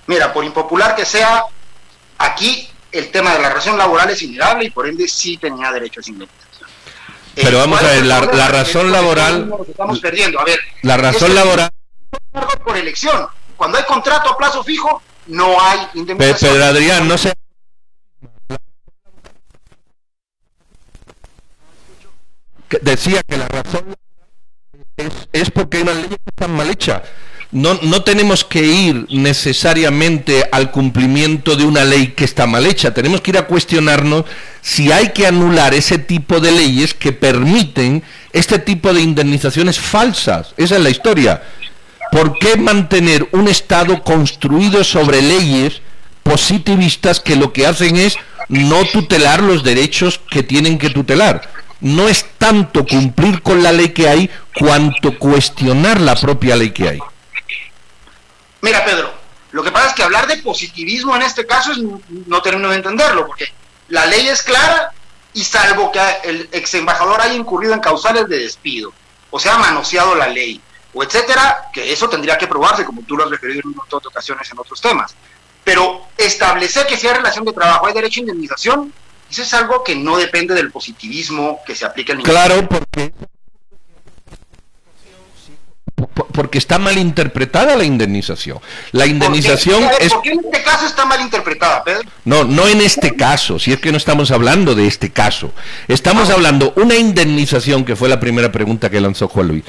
Mira, 0.07 0.33
por 0.33 0.43
impopular 0.43 0.97
que 0.97 1.05
sea, 1.05 1.45
aquí 2.17 2.69
el 2.93 3.11
tema 3.11 3.35
de 3.35 3.41
la 3.41 3.51
relación 3.51 3.77
laboral 3.77 4.11
es 4.11 4.23
innegable 4.23 4.64
y 4.64 4.71
por 4.71 4.88
ende 4.88 5.07
sí 5.07 5.37
tenía 5.37 5.71
derecho 5.71 6.01
a 6.01 6.03
esa 6.03 6.11
indemnización. 6.11 6.71
Eh, 7.37 7.43
Pero 7.45 7.59
vamos 7.59 7.79
¿cuál 7.79 7.91
a 7.91 7.95
ver, 7.95 8.07
la, 8.07 8.49
razón 8.49 8.91
laboral, 8.91 9.55
estamos 9.69 10.01
perdiendo. 10.01 10.41
A 10.41 10.45
ver, 10.45 10.59
la 10.83 10.97
razón 10.97 11.35
laboral, 11.35 11.71
por 12.64 12.77
elección. 12.77 13.27
Cuando 13.57 13.79
hay 13.79 13.85
contrato 13.85 14.31
a 14.31 14.37
plazo 14.37 14.62
fijo, 14.62 15.03
no 15.27 15.61
hay 15.61 15.81
indemnización. 15.94 16.53
pero 16.53 16.64
Adrián, 16.64 17.09
no 17.09 17.18
sé. 17.18 17.33
Decía 22.83 23.23
que 23.27 23.38
la 23.38 23.49
razón 23.49 23.94
es, 24.97 25.12
es 25.33 25.51
porque 25.51 25.79
hay 25.79 25.83
unas 25.85 25.97
leyes 25.97 26.18
que 26.18 26.31
están 26.31 26.55
mal 26.55 26.68
hechas. 26.71 27.03
No, 27.51 27.79
no 27.81 28.03
tenemos 28.03 28.44
que 28.44 28.62
ir 28.62 29.07
necesariamente 29.09 30.44
al 30.53 30.71
cumplimiento 30.71 31.57
de 31.57 31.64
una 31.64 31.83
ley 31.83 32.09
que 32.09 32.25
está 32.25 32.47
mal 32.47 32.66
hecha. 32.66 32.92
Tenemos 32.92 33.23
que 33.23 33.31
ir 33.31 33.38
a 33.38 33.47
cuestionarnos 33.47 34.27
si 34.61 34.92
hay 34.92 35.12
que 35.12 35.27
anular 35.27 35.73
ese 35.73 35.99
tipo 35.99 36.40
de 36.40 36.53
leyes 36.53 36.92
que 36.92 37.12
permiten 37.12 38.03
este 38.33 38.59
tipo 38.59 38.92
de 38.92 39.01
indemnizaciones 39.01 39.79
falsas. 39.79 40.53
Esa 40.59 40.77
es 40.77 40.83
la 40.83 40.90
historia. 40.90 41.42
¿Por 42.11 42.38
qué 42.38 42.57
mantener 42.57 43.29
un 43.33 43.49
Estado 43.49 44.03
construido 44.03 44.85
sobre 44.85 45.23
leyes 45.23 45.83
positivistas 46.23 47.21
que 47.21 47.37
lo 47.37 47.53
que 47.53 47.66
hacen 47.66 47.97
es 47.97 48.16
no 48.49 48.85
tutelar 48.85 49.42
los 49.42 49.62
derechos 49.62 50.21
que 50.31 50.42
tienen 50.42 50.79
que 50.79 50.90
tutelar? 50.90 51.49
No 51.81 52.09
es 52.09 52.27
tanto 52.38 52.87
cumplir 52.87 53.42
con 53.42 53.62
la 53.62 53.73
ley 53.73 53.90
que 53.90 54.09
hay, 54.09 54.31
cuanto 54.59 55.18
cuestionar 55.18 56.01
la 56.01 56.16
propia 56.16 56.57
ley 56.57 56.71
que 56.71 56.88
hay. 56.88 56.99
Mira, 58.61 58.85
Pedro, 58.85 59.12
lo 59.53 59.62
que 59.62 59.71
pasa 59.71 59.88
es 59.88 59.94
que 59.94 60.03
hablar 60.03 60.27
de 60.27 60.38
positivismo 60.38 61.14
en 61.14 61.23
este 61.23 61.47
caso 61.47 61.73
es, 61.73 61.79
no 62.27 62.42
termino 62.42 62.68
de 62.71 62.77
entenderlo, 62.77 63.27
porque 63.27 63.53
la 63.88 64.07
ley 64.07 64.27
es 64.27 64.42
clara 64.42 64.92
y 65.33 65.44
salvo 65.44 65.92
que 65.92 66.01
el 66.25 66.49
ex 66.53 66.75
embajador 66.75 67.21
haya 67.21 67.35
incurrido 67.35 67.75
en 67.75 67.81
causales 67.81 68.29
de 68.29 68.38
despido, 68.38 68.92
o 69.31 69.38
sea, 69.38 69.57
manoseado 69.59 70.14
la 70.14 70.29
ley, 70.29 70.61
o 70.99 71.03
etcétera, 71.05 71.71
que 71.73 71.93
eso 71.93 72.09
tendría 72.09 72.37
que 72.37 72.49
probarse, 72.49 72.85
como 72.85 73.03
tú 73.03 73.17
lo 73.17 73.23
has 73.25 73.31
referido 73.31 73.61
en 73.61 73.69
un 73.69 73.77
montón 73.77 74.01
de 74.03 74.09
ocasiones 74.09 74.51
en 74.51 74.59
otros 74.59 74.81
temas. 74.81 75.15
Pero 75.63 76.07
establecer 76.17 76.87
que 76.89 76.97
si 76.97 77.07
hay 77.07 77.15
relación 77.15 77.45
de 77.45 77.53
trabajo 77.53 77.87
hay 77.87 77.95
derecho 77.95 78.19
a 78.21 78.23
indemnización, 78.23 78.93
eso 79.31 79.43
es 79.43 79.55
algo 79.55 79.85
que 79.85 79.95
no 79.95 80.17
depende 80.17 80.55
del 80.55 80.73
positivismo 80.73 81.61
que 81.65 81.77
se 81.77 81.85
aplica 81.87 82.15
en 82.15 82.23
Claro, 82.23 82.67
porque 82.69 83.13
por- 86.15 86.27
porque 86.29 86.59
está 86.59 86.79
mal 86.79 86.97
interpretada 86.99 87.77
la 87.77 87.85
indemnización. 87.85 88.59
La 88.93 89.07
indemnización 89.07 89.83
¿Por 89.83 89.99
qué? 89.99 90.07
es 90.07 90.13
¿Por 90.13 90.23
qué 90.23 90.31
en 90.31 90.41
este 90.45 90.63
caso 90.63 90.87
está 90.87 91.05
mal 91.05 91.21
interpretada, 91.21 91.83
Pedro? 91.85 92.03
No, 92.25 92.45
no 92.45 92.67
en 92.69 92.81
este 92.81 93.15
caso, 93.17 93.59
si 93.59 93.73
es 93.73 93.79
que 93.81 93.91
no 93.91 93.99
estamos 93.99 94.31
hablando 94.31 94.75
de 94.75 94.87
este 94.87 95.11
caso. 95.11 95.53
Estamos 95.89 96.31
hablando 96.31 96.73
una 96.77 96.95
indemnización, 96.97 97.85
que 97.85 97.95
fue 97.97 98.09
la 98.09 98.21
primera 98.21 98.51
pregunta 98.53 98.89
que 98.91 99.01
lanzó 99.01 99.29
Juan 99.29 99.49
Luis. 99.49 99.65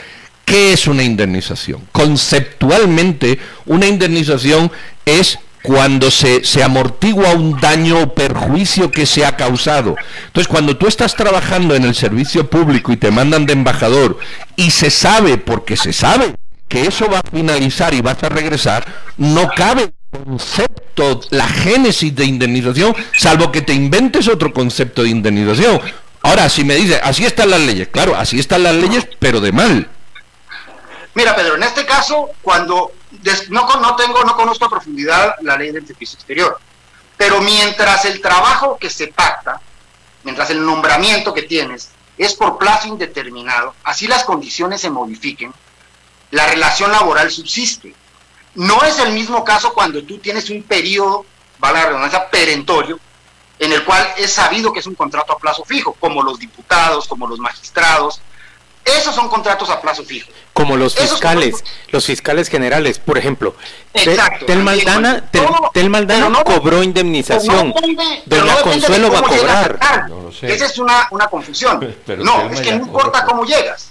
¿Qué 0.49 0.73
es 0.73 0.87
una 0.87 1.03
indemnización? 1.03 1.87
Conceptualmente, 1.91 3.37
una 3.67 3.85
indemnización 3.85 4.71
es 5.05 5.37
cuando 5.61 6.09
se, 6.09 6.41
amortigua 6.63 7.33
un 7.33 7.59
daño 7.59 7.99
o 8.01 8.15
perjuicio 8.15 8.89
que 8.89 9.05
se 9.05 9.23
ha 9.27 9.37
causado. 9.37 9.95
Entonces, 10.25 10.47
cuando 10.47 10.75
tú 10.75 10.87
estás 10.87 11.13
trabajando 11.13 11.75
en 11.75 11.83
el 11.83 11.93
servicio 11.93 12.49
público 12.49 12.91
y 12.91 12.97
te 12.97 13.11
mandan 13.11 13.45
de 13.45 13.53
embajador 13.53 14.17
y 14.55 14.71
se 14.71 14.89
sabe, 14.89 15.37
porque 15.37 15.77
se 15.77 15.93
sabe, 15.93 16.33
que 16.67 16.81
eso 16.81 17.07
va 17.07 17.19
a 17.19 17.29
finalizar 17.31 17.93
y 17.93 18.01
vas 18.01 18.23
a 18.23 18.29
regresar, 18.29 18.87
no 19.17 19.51
cabe 19.55 19.83
el 19.83 20.23
concepto, 20.25 21.21
la 21.29 21.47
génesis 21.47 22.15
de 22.15 22.25
indemnización, 22.25 22.95
salvo 23.15 23.51
que 23.51 23.61
te 23.61 23.73
inventes 23.73 24.27
otro 24.27 24.51
concepto 24.51 25.03
de 25.03 25.09
indemnización. 25.09 25.79
Ahora, 26.23 26.49
si 26.49 26.63
me 26.63 26.73
dice, 26.73 26.99
así 27.03 27.23
están 27.23 27.51
las 27.51 27.61
leyes, 27.61 27.89
claro, 27.89 28.15
así 28.15 28.39
están 28.39 28.63
las 28.63 28.73
leyes, 28.73 29.07
pero 29.19 29.41
de 29.41 29.51
mal. 29.51 29.89
Mira, 31.15 31.35
Pedro, 31.35 31.55
en 31.55 31.63
este 31.63 31.85
caso, 31.85 32.29
cuando 32.41 32.91
des- 33.11 33.49
no, 33.49 33.67
no 33.79 33.95
tengo, 33.95 34.23
no 34.23 34.35
conozco 34.35 34.65
a 34.65 34.69
profundidad 34.69 35.35
la 35.41 35.57
ley 35.57 35.71
del 35.71 35.85
servicio 35.85 36.17
exterior, 36.17 36.59
pero 37.17 37.41
mientras 37.41 38.05
el 38.05 38.21
trabajo 38.21 38.77
que 38.79 38.89
se 38.89 39.07
pacta, 39.07 39.59
mientras 40.23 40.49
el 40.51 40.63
nombramiento 40.65 41.33
que 41.33 41.43
tienes 41.43 41.89
es 42.17 42.33
por 42.35 42.57
plazo 42.57 42.87
indeterminado, 42.87 43.73
así 43.83 44.07
las 44.07 44.23
condiciones 44.23 44.81
se 44.81 44.89
modifiquen, 44.89 45.53
la 46.31 46.45
relación 46.47 46.91
laboral 46.91 47.31
subsiste. 47.31 47.95
No 48.55 48.83
es 48.83 48.99
el 48.99 49.13
mismo 49.13 49.43
caso 49.43 49.73
cuando 49.73 50.03
tú 50.03 50.19
tienes 50.19 50.49
un 50.49 50.63
periodo, 50.63 51.25
va 51.63 51.71
la 51.71 51.85
redundancia, 51.85 52.29
perentorio, 52.29 52.99
en 53.57 53.73
el 53.73 53.83
cual 53.83 54.07
es 54.17 54.31
sabido 54.31 54.71
que 54.71 54.79
es 54.79 54.87
un 54.87 54.95
contrato 54.95 55.33
a 55.33 55.37
plazo 55.39 55.65
fijo, 55.65 55.93
como 55.99 56.21
los 56.23 56.39
diputados, 56.39 57.07
como 57.07 57.27
los 57.27 57.39
magistrados. 57.39 58.21
Esos 58.97 59.13
son 59.15 59.29
contratos 59.29 59.69
a 59.69 59.79
plazo 59.81 60.03
fijo. 60.03 60.29
Como 60.53 60.75
los 60.77 60.95
fiscales, 60.95 61.63
los 61.89 62.05
fiscales 62.05 62.49
generales, 62.49 62.99
por 62.99 63.17
ejemplo. 63.17 63.55
Exacto. 63.93 64.45
Tel 64.45 64.63
Maldana, 64.63 65.29
Tel, 65.31 65.47
Tel 65.73 65.89
Maldana 65.89 66.29
no- 66.29 66.43
cobró 66.43 66.83
indemnización. 66.83 67.69
No 67.69 67.73
depende- 67.75 68.23
pero 68.27 68.41
no 68.43 68.47
Doña 68.51 68.57
depende 68.57 68.79
Consuelo 68.87 69.09
de 69.09 69.13
va 69.13 69.19
a 69.19 69.29
cobrar. 69.29 70.09
No 70.09 70.31
sé. 70.31 70.53
Esa 70.53 70.65
es 70.65 70.77
una, 70.77 71.07
una 71.11 71.27
confusión. 71.27 71.79
Pero 72.05 72.23
no, 72.23 72.49
es 72.49 72.61
que 72.61 72.71
no 72.73 72.85
importa 72.85 73.23
cómo 73.25 73.45
llegas. 73.45 73.89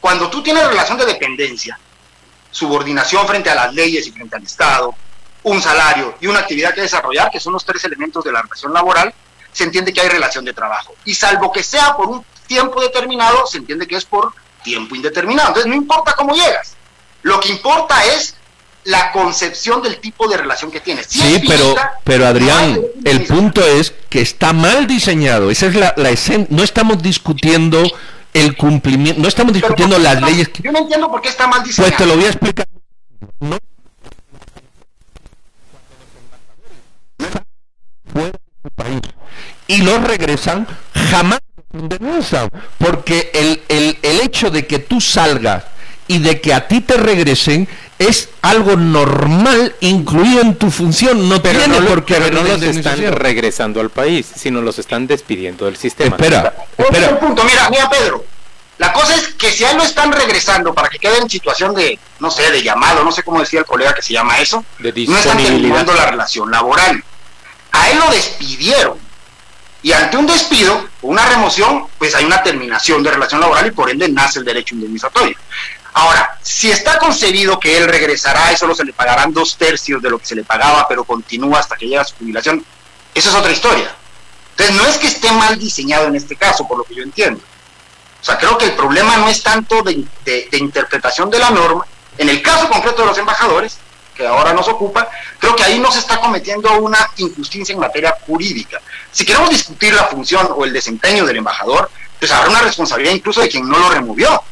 Cuando 0.00 0.28
tú 0.28 0.42
tienes 0.42 0.66
relación 0.66 0.98
de 0.98 1.06
dependencia, 1.06 1.78
subordinación 2.50 3.26
frente 3.26 3.50
a 3.50 3.54
las 3.54 3.74
leyes 3.74 4.06
y 4.06 4.12
frente 4.12 4.36
al 4.36 4.42
Estado, 4.42 4.94
un 5.44 5.60
salario 5.62 6.16
y 6.20 6.26
una 6.26 6.40
actividad 6.40 6.74
que 6.74 6.82
desarrollar, 6.82 7.30
que 7.30 7.40
son 7.40 7.52
los 7.52 7.64
tres 7.64 7.84
elementos 7.84 8.24
de 8.24 8.32
la 8.32 8.42
relación 8.42 8.72
laboral, 8.72 9.12
se 9.52 9.64
entiende 9.64 9.92
que 9.92 10.00
hay 10.00 10.08
relación 10.08 10.44
de 10.44 10.52
trabajo. 10.52 10.94
Y 11.04 11.14
salvo 11.14 11.52
que 11.52 11.62
sea 11.62 11.96
por 11.96 12.08
un 12.08 12.24
tiempo 12.46 12.80
determinado, 12.80 13.46
se 13.46 13.58
entiende 13.58 13.86
que 13.86 13.96
es 13.96 14.04
por 14.04 14.32
tiempo 14.62 14.94
indeterminado. 14.94 15.48
Entonces 15.48 15.68
no 15.70 15.76
importa 15.76 16.14
cómo 16.16 16.34
llegas. 16.34 16.74
Lo 17.22 17.40
que 17.40 17.48
importa 17.50 18.04
es 18.04 18.36
la 18.84 19.12
concepción 19.12 19.82
del 19.82 19.98
tipo 19.98 20.28
de 20.28 20.36
relación 20.36 20.70
que 20.70 20.80
tienes. 20.80 21.06
Si 21.06 21.18
Sí, 21.20 21.42
pero, 21.48 21.74
pero 22.04 22.26
Adrián, 22.26 22.78
el 23.04 23.24
punto 23.24 23.64
es 23.66 23.94
que 24.10 24.20
está 24.20 24.52
mal 24.52 24.86
diseñado. 24.86 25.50
Esa 25.50 25.66
es 25.66 25.74
la, 25.74 25.94
la 25.96 26.10
esen- 26.10 26.46
No 26.50 26.62
estamos 26.62 27.02
discutiendo 27.02 27.82
el 28.34 28.56
cumplimiento, 28.56 29.22
no 29.22 29.28
estamos 29.28 29.52
discutiendo 29.54 29.96
¿por 29.96 30.04
qué 30.04 30.10
las 30.14 30.22
leyes. 30.22 30.48
que- 30.50 30.62
Yo 30.62 30.72
no 30.72 30.80
entiendo 30.80 31.10
por 31.10 31.22
qué 31.22 31.28
está 31.28 31.46
mal 31.46 31.62
diseñado. 31.62 31.90
Pues 31.96 31.96
te 31.98 32.06
lo 32.06 32.16
voy 32.16 32.24
a 32.24 32.28
explicar. 32.28 32.66
No. 33.40 33.58
Fuera 38.12 38.38
país. 38.74 39.00
Y 39.66 39.78
los 39.82 40.02
regresan, 40.04 40.66
jamás 41.10 41.40
Porque 42.78 43.30
el, 43.34 43.62
el, 43.68 43.98
el 44.02 44.20
hecho 44.20 44.50
de 44.50 44.66
que 44.66 44.78
tú 44.78 45.00
salgas 45.00 45.64
y 46.06 46.18
de 46.18 46.40
que 46.40 46.52
a 46.54 46.68
ti 46.68 46.80
te 46.80 46.96
regresen 46.96 47.66
es 47.98 48.28
algo 48.42 48.76
normal 48.76 49.74
incluido 49.80 50.40
en 50.40 50.56
tu 50.56 50.70
función. 50.70 51.28
No 51.28 51.40
Pero 51.42 51.58
tiene 51.60 51.74
no, 51.74 51.80
lo- 51.80 51.88
por 51.88 52.04
qué 52.04 52.14
pero 52.14 52.26
haber 52.26 52.34
no 52.34 52.42
los 52.48 52.62
están 52.62 52.98
regresando 53.14 53.80
al 53.80 53.90
país, 53.90 54.26
sino 54.36 54.60
los 54.60 54.78
están 54.78 55.06
despidiendo 55.06 55.64
del 55.66 55.76
sistema. 55.76 56.16
Espera, 56.16 56.54
Otro 56.76 56.86
espera. 56.92 57.18
punto, 57.20 57.44
mira, 57.44 57.70
mira 57.70 57.88
Pedro. 57.88 58.24
La 58.78 58.92
cosa 58.92 59.14
es 59.14 59.28
que 59.34 59.52
si 59.52 59.64
a 59.64 59.70
él 59.70 59.76
lo 59.76 59.84
están 59.84 60.10
regresando 60.10 60.74
para 60.74 60.88
que 60.88 60.98
quede 60.98 61.18
en 61.18 61.30
situación 61.30 61.76
de, 61.76 61.96
no 62.18 62.28
sé, 62.28 62.50
de 62.50 62.60
llamado, 62.60 63.04
no 63.04 63.12
sé 63.12 63.22
cómo 63.22 63.38
decía 63.38 63.60
el 63.60 63.66
colega 63.66 63.94
que 63.94 64.02
se 64.02 64.12
llama 64.12 64.40
eso, 64.40 64.64
De 64.80 64.92
no 65.06 65.16
están 65.16 65.38
terminando 65.38 65.94
la 65.94 66.06
relación 66.10 66.50
laboral. 66.50 67.02
A 67.70 67.90
él 67.90 67.98
lo 67.98 68.10
despidieron. 68.10 68.98
Y 69.84 69.92
ante 69.92 70.16
un 70.16 70.26
despido 70.26 70.88
o 71.02 71.08
una 71.08 71.26
remoción, 71.26 71.86
pues 71.98 72.14
hay 72.14 72.24
una 72.24 72.42
terminación 72.42 73.02
de 73.02 73.10
relación 73.10 73.38
laboral 73.38 73.66
y 73.66 73.70
por 73.70 73.90
ende 73.90 74.08
nace 74.08 74.38
el 74.38 74.44
derecho 74.46 74.74
indemnizatorio. 74.74 75.36
Ahora, 75.92 76.38
si 76.40 76.70
está 76.70 76.98
concebido 76.98 77.60
que 77.60 77.76
él 77.76 77.86
regresará 77.86 78.50
y 78.50 78.56
solo 78.56 78.74
se 78.74 78.86
le 78.86 78.94
pagarán 78.94 79.34
dos 79.34 79.58
tercios 79.58 80.00
de 80.00 80.08
lo 80.08 80.18
que 80.18 80.24
se 80.24 80.34
le 80.34 80.42
pagaba, 80.42 80.88
pero 80.88 81.04
continúa 81.04 81.60
hasta 81.60 81.76
que 81.76 81.86
llega 81.86 82.00
a 82.00 82.06
su 82.06 82.16
jubilación, 82.16 82.64
eso 83.14 83.28
es 83.28 83.34
otra 83.34 83.52
historia. 83.52 83.94
Entonces, 84.52 84.74
no 84.74 84.86
es 84.86 84.96
que 84.96 85.06
esté 85.06 85.30
mal 85.32 85.58
diseñado 85.58 86.06
en 86.06 86.16
este 86.16 86.34
caso, 86.34 86.66
por 86.66 86.78
lo 86.78 86.84
que 86.84 86.94
yo 86.94 87.02
entiendo. 87.02 87.42
O 88.22 88.24
sea, 88.24 88.38
creo 88.38 88.56
que 88.56 88.64
el 88.64 88.72
problema 88.72 89.18
no 89.18 89.28
es 89.28 89.42
tanto 89.42 89.82
de 89.82 90.06
interpretación 90.52 91.28
de 91.28 91.38
la 91.38 91.50
norma. 91.50 91.84
En 92.16 92.30
el 92.30 92.40
caso 92.40 92.70
concreto 92.70 93.02
de 93.02 93.08
los 93.08 93.18
embajadores, 93.18 93.76
que 94.14 94.26
ahora 94.26 94.52
nos 94.52 94.68
ocupa, 94.68 95.08
creo 95.38 95.56
que 95.56 95.64
ahí 95.64 95.78
no 95.78 95.90
se 95.90 95.98
está 95.98 96.20
cometiendo 96.20 96.78
una 96.78 97.10
injusticia 97.16 97.72
en 97.72 97.80
materia 97.80 98.14
jurídica. 98.26 98.80
Si 99.10 99.24
queremos 99.24 99.50
discutir 99.50 99.92
la 99.92 100.04
función 100.04 100.48
o 100.54 100.64
el 100.64 100.72
desempeño 100.72 101.24
del 101.24 101.38
embajador, 101.38 101.90
pues 102.18 102.30
habrá 102.30 102.50
una 102.50 102.60
responsabilidad 102.60 103.14
incluso 103.14 103.40
de 103.40 103.48
quien 103.48 103.68
no 103.68 103.78
lo 103.78 103.90
removió, 103.90 104.42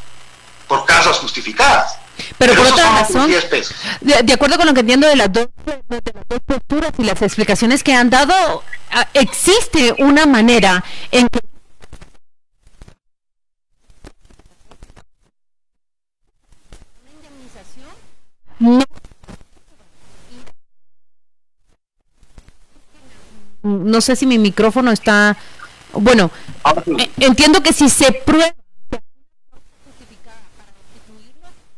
por 0.66 0.84
causas 0.84 1.18
justificadas. 1.18 1.96
Pero 2.38 2.54
por 2.54 2.66
esos 2.66 2.78
otra 2.78 2.90
razón, 2.90 3.26
10 3.26 3.44
pesos. 3.46 3.76
de, 4.00 4.22
de 4.22 4.32
acuerdo 4.32 4.56
con 4.56 4.66
lo 4.66 4.74
que 4.74 4.80
entiendo 4.80 5.06
de 5.06 5.16
las 5.16 5.32
dos 5.32 5.48
de 5.66 5.80
las 5.88 6.28
dos 6.28 6.40
posturas 6.44 6.92
y 6.98 7.04
las 7.04 7.22
explicaciones 7.22 7.82
que 7.82 7.94
han 7.94 8.10
dado, 8.10 8.62
ah, 8.90 9.08
existe 9.14 9.94
una 9.98 10.26
manera 10.26 10.84
en 11.10 11.28
que 11.28 11.40
no 18.62 18.84
no 23.62 24.00
sé 24.00 24.16
si 24.16 24.26
mi 24.26 24.38
micrófono 24.38 24.90
está 24.90 25.36
bueno 25.92 26.30
eh, 26.98 27.10
entiendo 27.18 27.62
que 27.62 27.72
si 27.72 27.88
se 27.88 28.12
prueba 28.12 28.52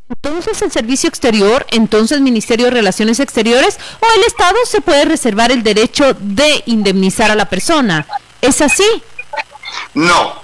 entonces 0.09 0.61
el 0.62 0.70
servicio 0.70 1.09
exterior, 1.09 1.66
entonces 1.70 2.20
Ministerio 2.20 2.66
de 2.66 2.73
Relaciones 2.73 3.20
Exteriores 3.20 3.79
o 4.01 4.07
el 4.16 4.25
Estado 4.25 4.57
se 4.64 4.81
puede 4.81 5.05
reservar 5.07 5.51
el 5.51 5.62
derecho 5.62 6.14
de 6.18 6.62
indemnizar 6.66 7.31
a 7.31 7.35
la 7.35 7.49
persona. 7.49 8.07
¿Es 8.40 8.61
así? 8.61 8.85
No, 9.94 10.42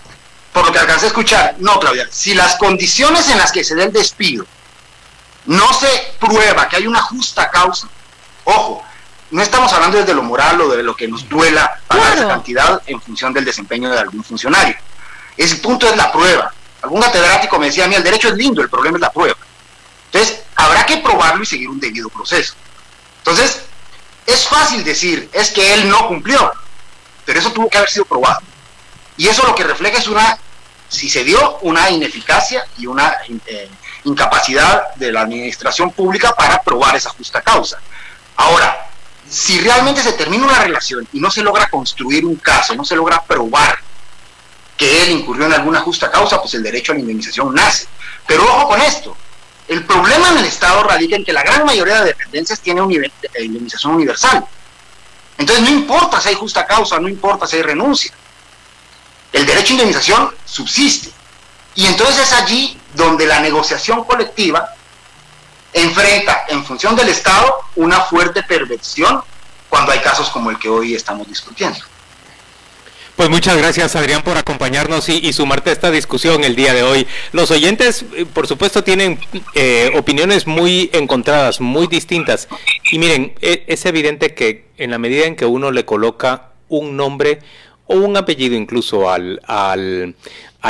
por 0.53 0.67
lo 0.67 0.73
que 0.73 0.79
alcancé 0.79 1.07
a 1.07 1.09
escuchar, 1.09 1.57
no, 1.59 1.79
Claudia. 1.79 2.09
Si 2.11 2.35
las 2.35 2.57
condiciones 2.57 3.29
en 3.29 3.39
las 3.39 3.53
que 3.53 3.63
se 3.63 3.75
dé 3.75 3.85
el 3.85 3.93
despido 3.93 4.47
no 5.47 5.73
se 5.73 5.89
prueba 6.19 6.69
que 6.69 6.77
hay 6.77 6.87
una 6.87 7.01
justa 7.03 7.51
causa, 7.51 7.89
ojo, 8.45 8.83
no 9.31 9.43
estamos 9.43 9.73
hablando 9.73 9.99
desde 9.99 10.15
lo 10.15 10.23
moral 10.23 10.61
o 10.61 10.69
de 10.69 10.83
lo 10.83 10.95
que 10.97 11.07
nos 11.09 11.29
duela 11.29 11.79
pagar 11.87 12.07
Claro. 12.13 12.21
esa 12.21 12.29
cantidad 12.29 12.83
en 12.87 13.01
función 13.01 13.33
del 13.33 13.45
desempeño 13.45 13.91
de 13.91 13.99
algún 13.99 14.25
funcionario. 14.25 14.75
El 15.37 15.61
punto 15.61 15.89
es 15.89 15.97
la 15.97 16.11
prueba. 16.13 16.53
Algún 16.83 17.01
catedrático 17.01 17.59
me 17.59 17.67
decía 17.67 17.85
a 17.85 17.89
mí, 17.89 17.95
el 17.95 18.03
derecho 18.03 18.29
es 18.29 18.35
lindo, 18.35 18.63
el 18.63 18.69
problema 18.71 18.97
es 18.97 19.03
la 19.03 19.13
prueba. 19.13 19.37
Entonces, 20.13 20.43
habrá 20.57 20.85
que 20.85 20.97
probarlo 20.99 21.43
y 21.43 21.47
seguir 21.47 21.69
un 21.69 21.79
debido 21.79 22.09
proceso. 22.09 22.55
Entonces, 23.19 23.63
es 24.27 24.49
fácil 24.49 24.83
decir, 24.83 25.29
es 25.33 25.51
que 25.51 25.75
él 25.75 25.89
no 25.89 26.09
cumplió, 26.09 26.53
pero 27.25 27.39
eso 27.39 27.53
tuvo 27.53 27.69
que 27.69 27.79
haber 27.79 27.91
sido 27.91 28.05
probado. 28.07 28.41
Y 29.17 29.29
eso 29.29 29.47
lo 29.47 29.55
que 29.55 29.63
refleja 29.65 29.99
es 29.99 30.09
una, 30.09 30.39
si 30.89 31.09
se 31.09 31.23
dio, 31.23 31.59
una 31.59 31.91
ineficacia 31.91 32.65
y 32.79 32.87
una 32.87 33.15
eh, 33.47 33.71
incapacidad 34.05 34.95
de 34.97 35.13
la 35.13 35.21
administración 35.21 35.91
pública 35.93 36.35
para 36.35 36.61
probar 36.63 36.97
esa 36.97 37.11
justa 37.11 37.41
causa. 37.43 37.79
Ahora, 38.37 38.90
si 39.31 39.61
realmente 39.61 40.03
se 40.03 40.13
termina 40.15 40.45
una 40.45 40.59
relación 40.59 41.07
y 41.13 41.21
no 41.21 41.31
se 41.31 41.43
logra 41.43 41.71
construir 41.71 42.27
un 42.27 42.37
caso, 42.37 42.75
no 42.75 42.85
se 42.85 42.97
logra 42.97 43.23
probar 43.23 43.79
que 44.77 45.05
él 45.05 45.11
incurrió 45.11 45.47
en 45.47 45.53
alguna 45.53 45.81
justa 45.81 46.11
causa, 46.11 46.41
pues 46.41 46.55
el 46.55 46.63
derecho 46.63 46.93
a 46.93 46.95
la 46.97 47.03
indemnización 47.03 47.55
nace. 47.55 47.87
Pero 48.27 48.43
ojo 48.43 48.69
con 48.69 48.81
esto, 48.83 49.17
el 49.69 49.85
problema 49.85 50.31
en 50.31 50.39
el 50.39 50.47
Estado 50.47 50.83
radica 50.83 51.15
en 51.15 51.25
que 51.25 51.33
la 51.33 51.45
gran 51.45 51.65
mayoría 51.65 52.01
de 52.01 52.07
dependencias 52.07 52.61
tiene 52.61 52.81
eh, 52.81 53.45
indemnización 53.45 53.95
universal. 53.95 54.45
Entonces 55.39 55.65
no 55.65 55.71
importa 55.71 56.21
si 56.21 56.31
hay 56.31 56.35
justa 56.35 56.67
causa, 56.67 56.99
no 56.99 57.09
importa 57.09 57.47
si 57.47 57.57
hay 57.57 57.63
renuncia. 57.63 58.13
El 59.33 59.47
derecho 59.47 59.69
a 59.69 59.73
indemnización 59.73 60.35
subsiste. 60.45 61.11
Y 61.77 61.87
entonces 61.87 62.19
es 62.19 62.33
allí 62.33 62.81
donde 62.95 63.27
la 63.27 63.39
negociación 63.39 64.03
colectiva 64.05 64.75
enfrenta, 65.73 66.45
en 66.49 66.65
función 66.65 66.97
del 66.97 67.09
Estado, 67.09 67.55
una 67.77 68.01
fuerte 68.01 68.43
perversión 68.43 69.21
cuando 69.69 69.93
hay 69.93 70.01
casos 70.01 70.29
como 70.31 70.51
el 70.51 70.59
que 70.59 70.69
hoy 70.69 70.95
estamos 70.95 71.29
discutiendo. 71.29 71.79
Pues 73.17 73.29
muchas 73.29 73.59
gracias 73.59 73.97
Adrián 73.97 74.23
por 74.23 74.39
acompañarnos 74.39 75.11
y, 75.11 75.31
sumarte 75.35 75.69
a 75.69 75.73
esta 75.75 75.91
discusión 75.91 76.43
el 76.43 76.57
día 76.57 76.73
de 76.73 76.83
hoy. 76.83 77.07
Los 77.33 77.51
oyentes, 77.51 78.05
eh, 78.17 78.25
por 78.25 78.47
supuesto, 78.47 78.83
tienen 78.83 79.21
eh, 79.55 79.93
opiniones 79.95 80.47
muy 80.47 80.89
encontradas, 80.95 81.61
muy 81.61 81.87
distintas. 81.87 82.49
Y 82.91 82.99
miren, 82.99 83.35
e- 83.43 83.65
es 83.67 83.85
evidente 83.85 84.33
que 84.35 84.65
en 84.79 84.91
la 84.91 84.99
medida 84.99 85.27
en 85.27 85.37
que 85.37 85.45
uno 85.45 85.71
le 85.71 85.85
coloca 85.85 86.53
un 86.69 86.97
nombre 86.97 87.41
o 87.87 87.97
un 87.97 88.17
apellido 88.17 88.57
incluso 88.57 89.11
al- 89.11 89.43
a 89.47 89.77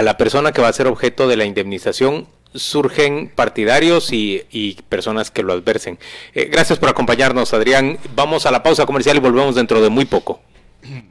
la 0.03 0.17
persona 0.17 0.51
que 0.51 0.61
va 0.61 0.69
a 0.69 0.73
ser 0.73 0.89
objeto 0.89 1.29
de 1.29 1.37
la 1.37 1.45
indemnización, 1.45 2.27
surgen 2.55 3.31
partidarios 3.35 4.13
y, 4.13 4.43
y 4.51 4.75
personas 4.89 5.31
que 5.31 5.43
lo 5.43 5.53
adversen. 5.53 5.99
Eh, 6.35 6.49
gracias 6.51 6.79
por 6.79 6.89
acompañarnos, 6.89 7.55
Adrián. 7.55 7.99
Vamos 8.15 8.47
a 8.47 8.51
la 8.51 8.63
pausa 8.63 8.87
comercial 8.87 9.17
y 9.17 9.21
volvemos 9.21 9.55
dentro 9.55 9.81
de 9.81 9.89
muy 9.89 10.05
poco. 10.05 10.41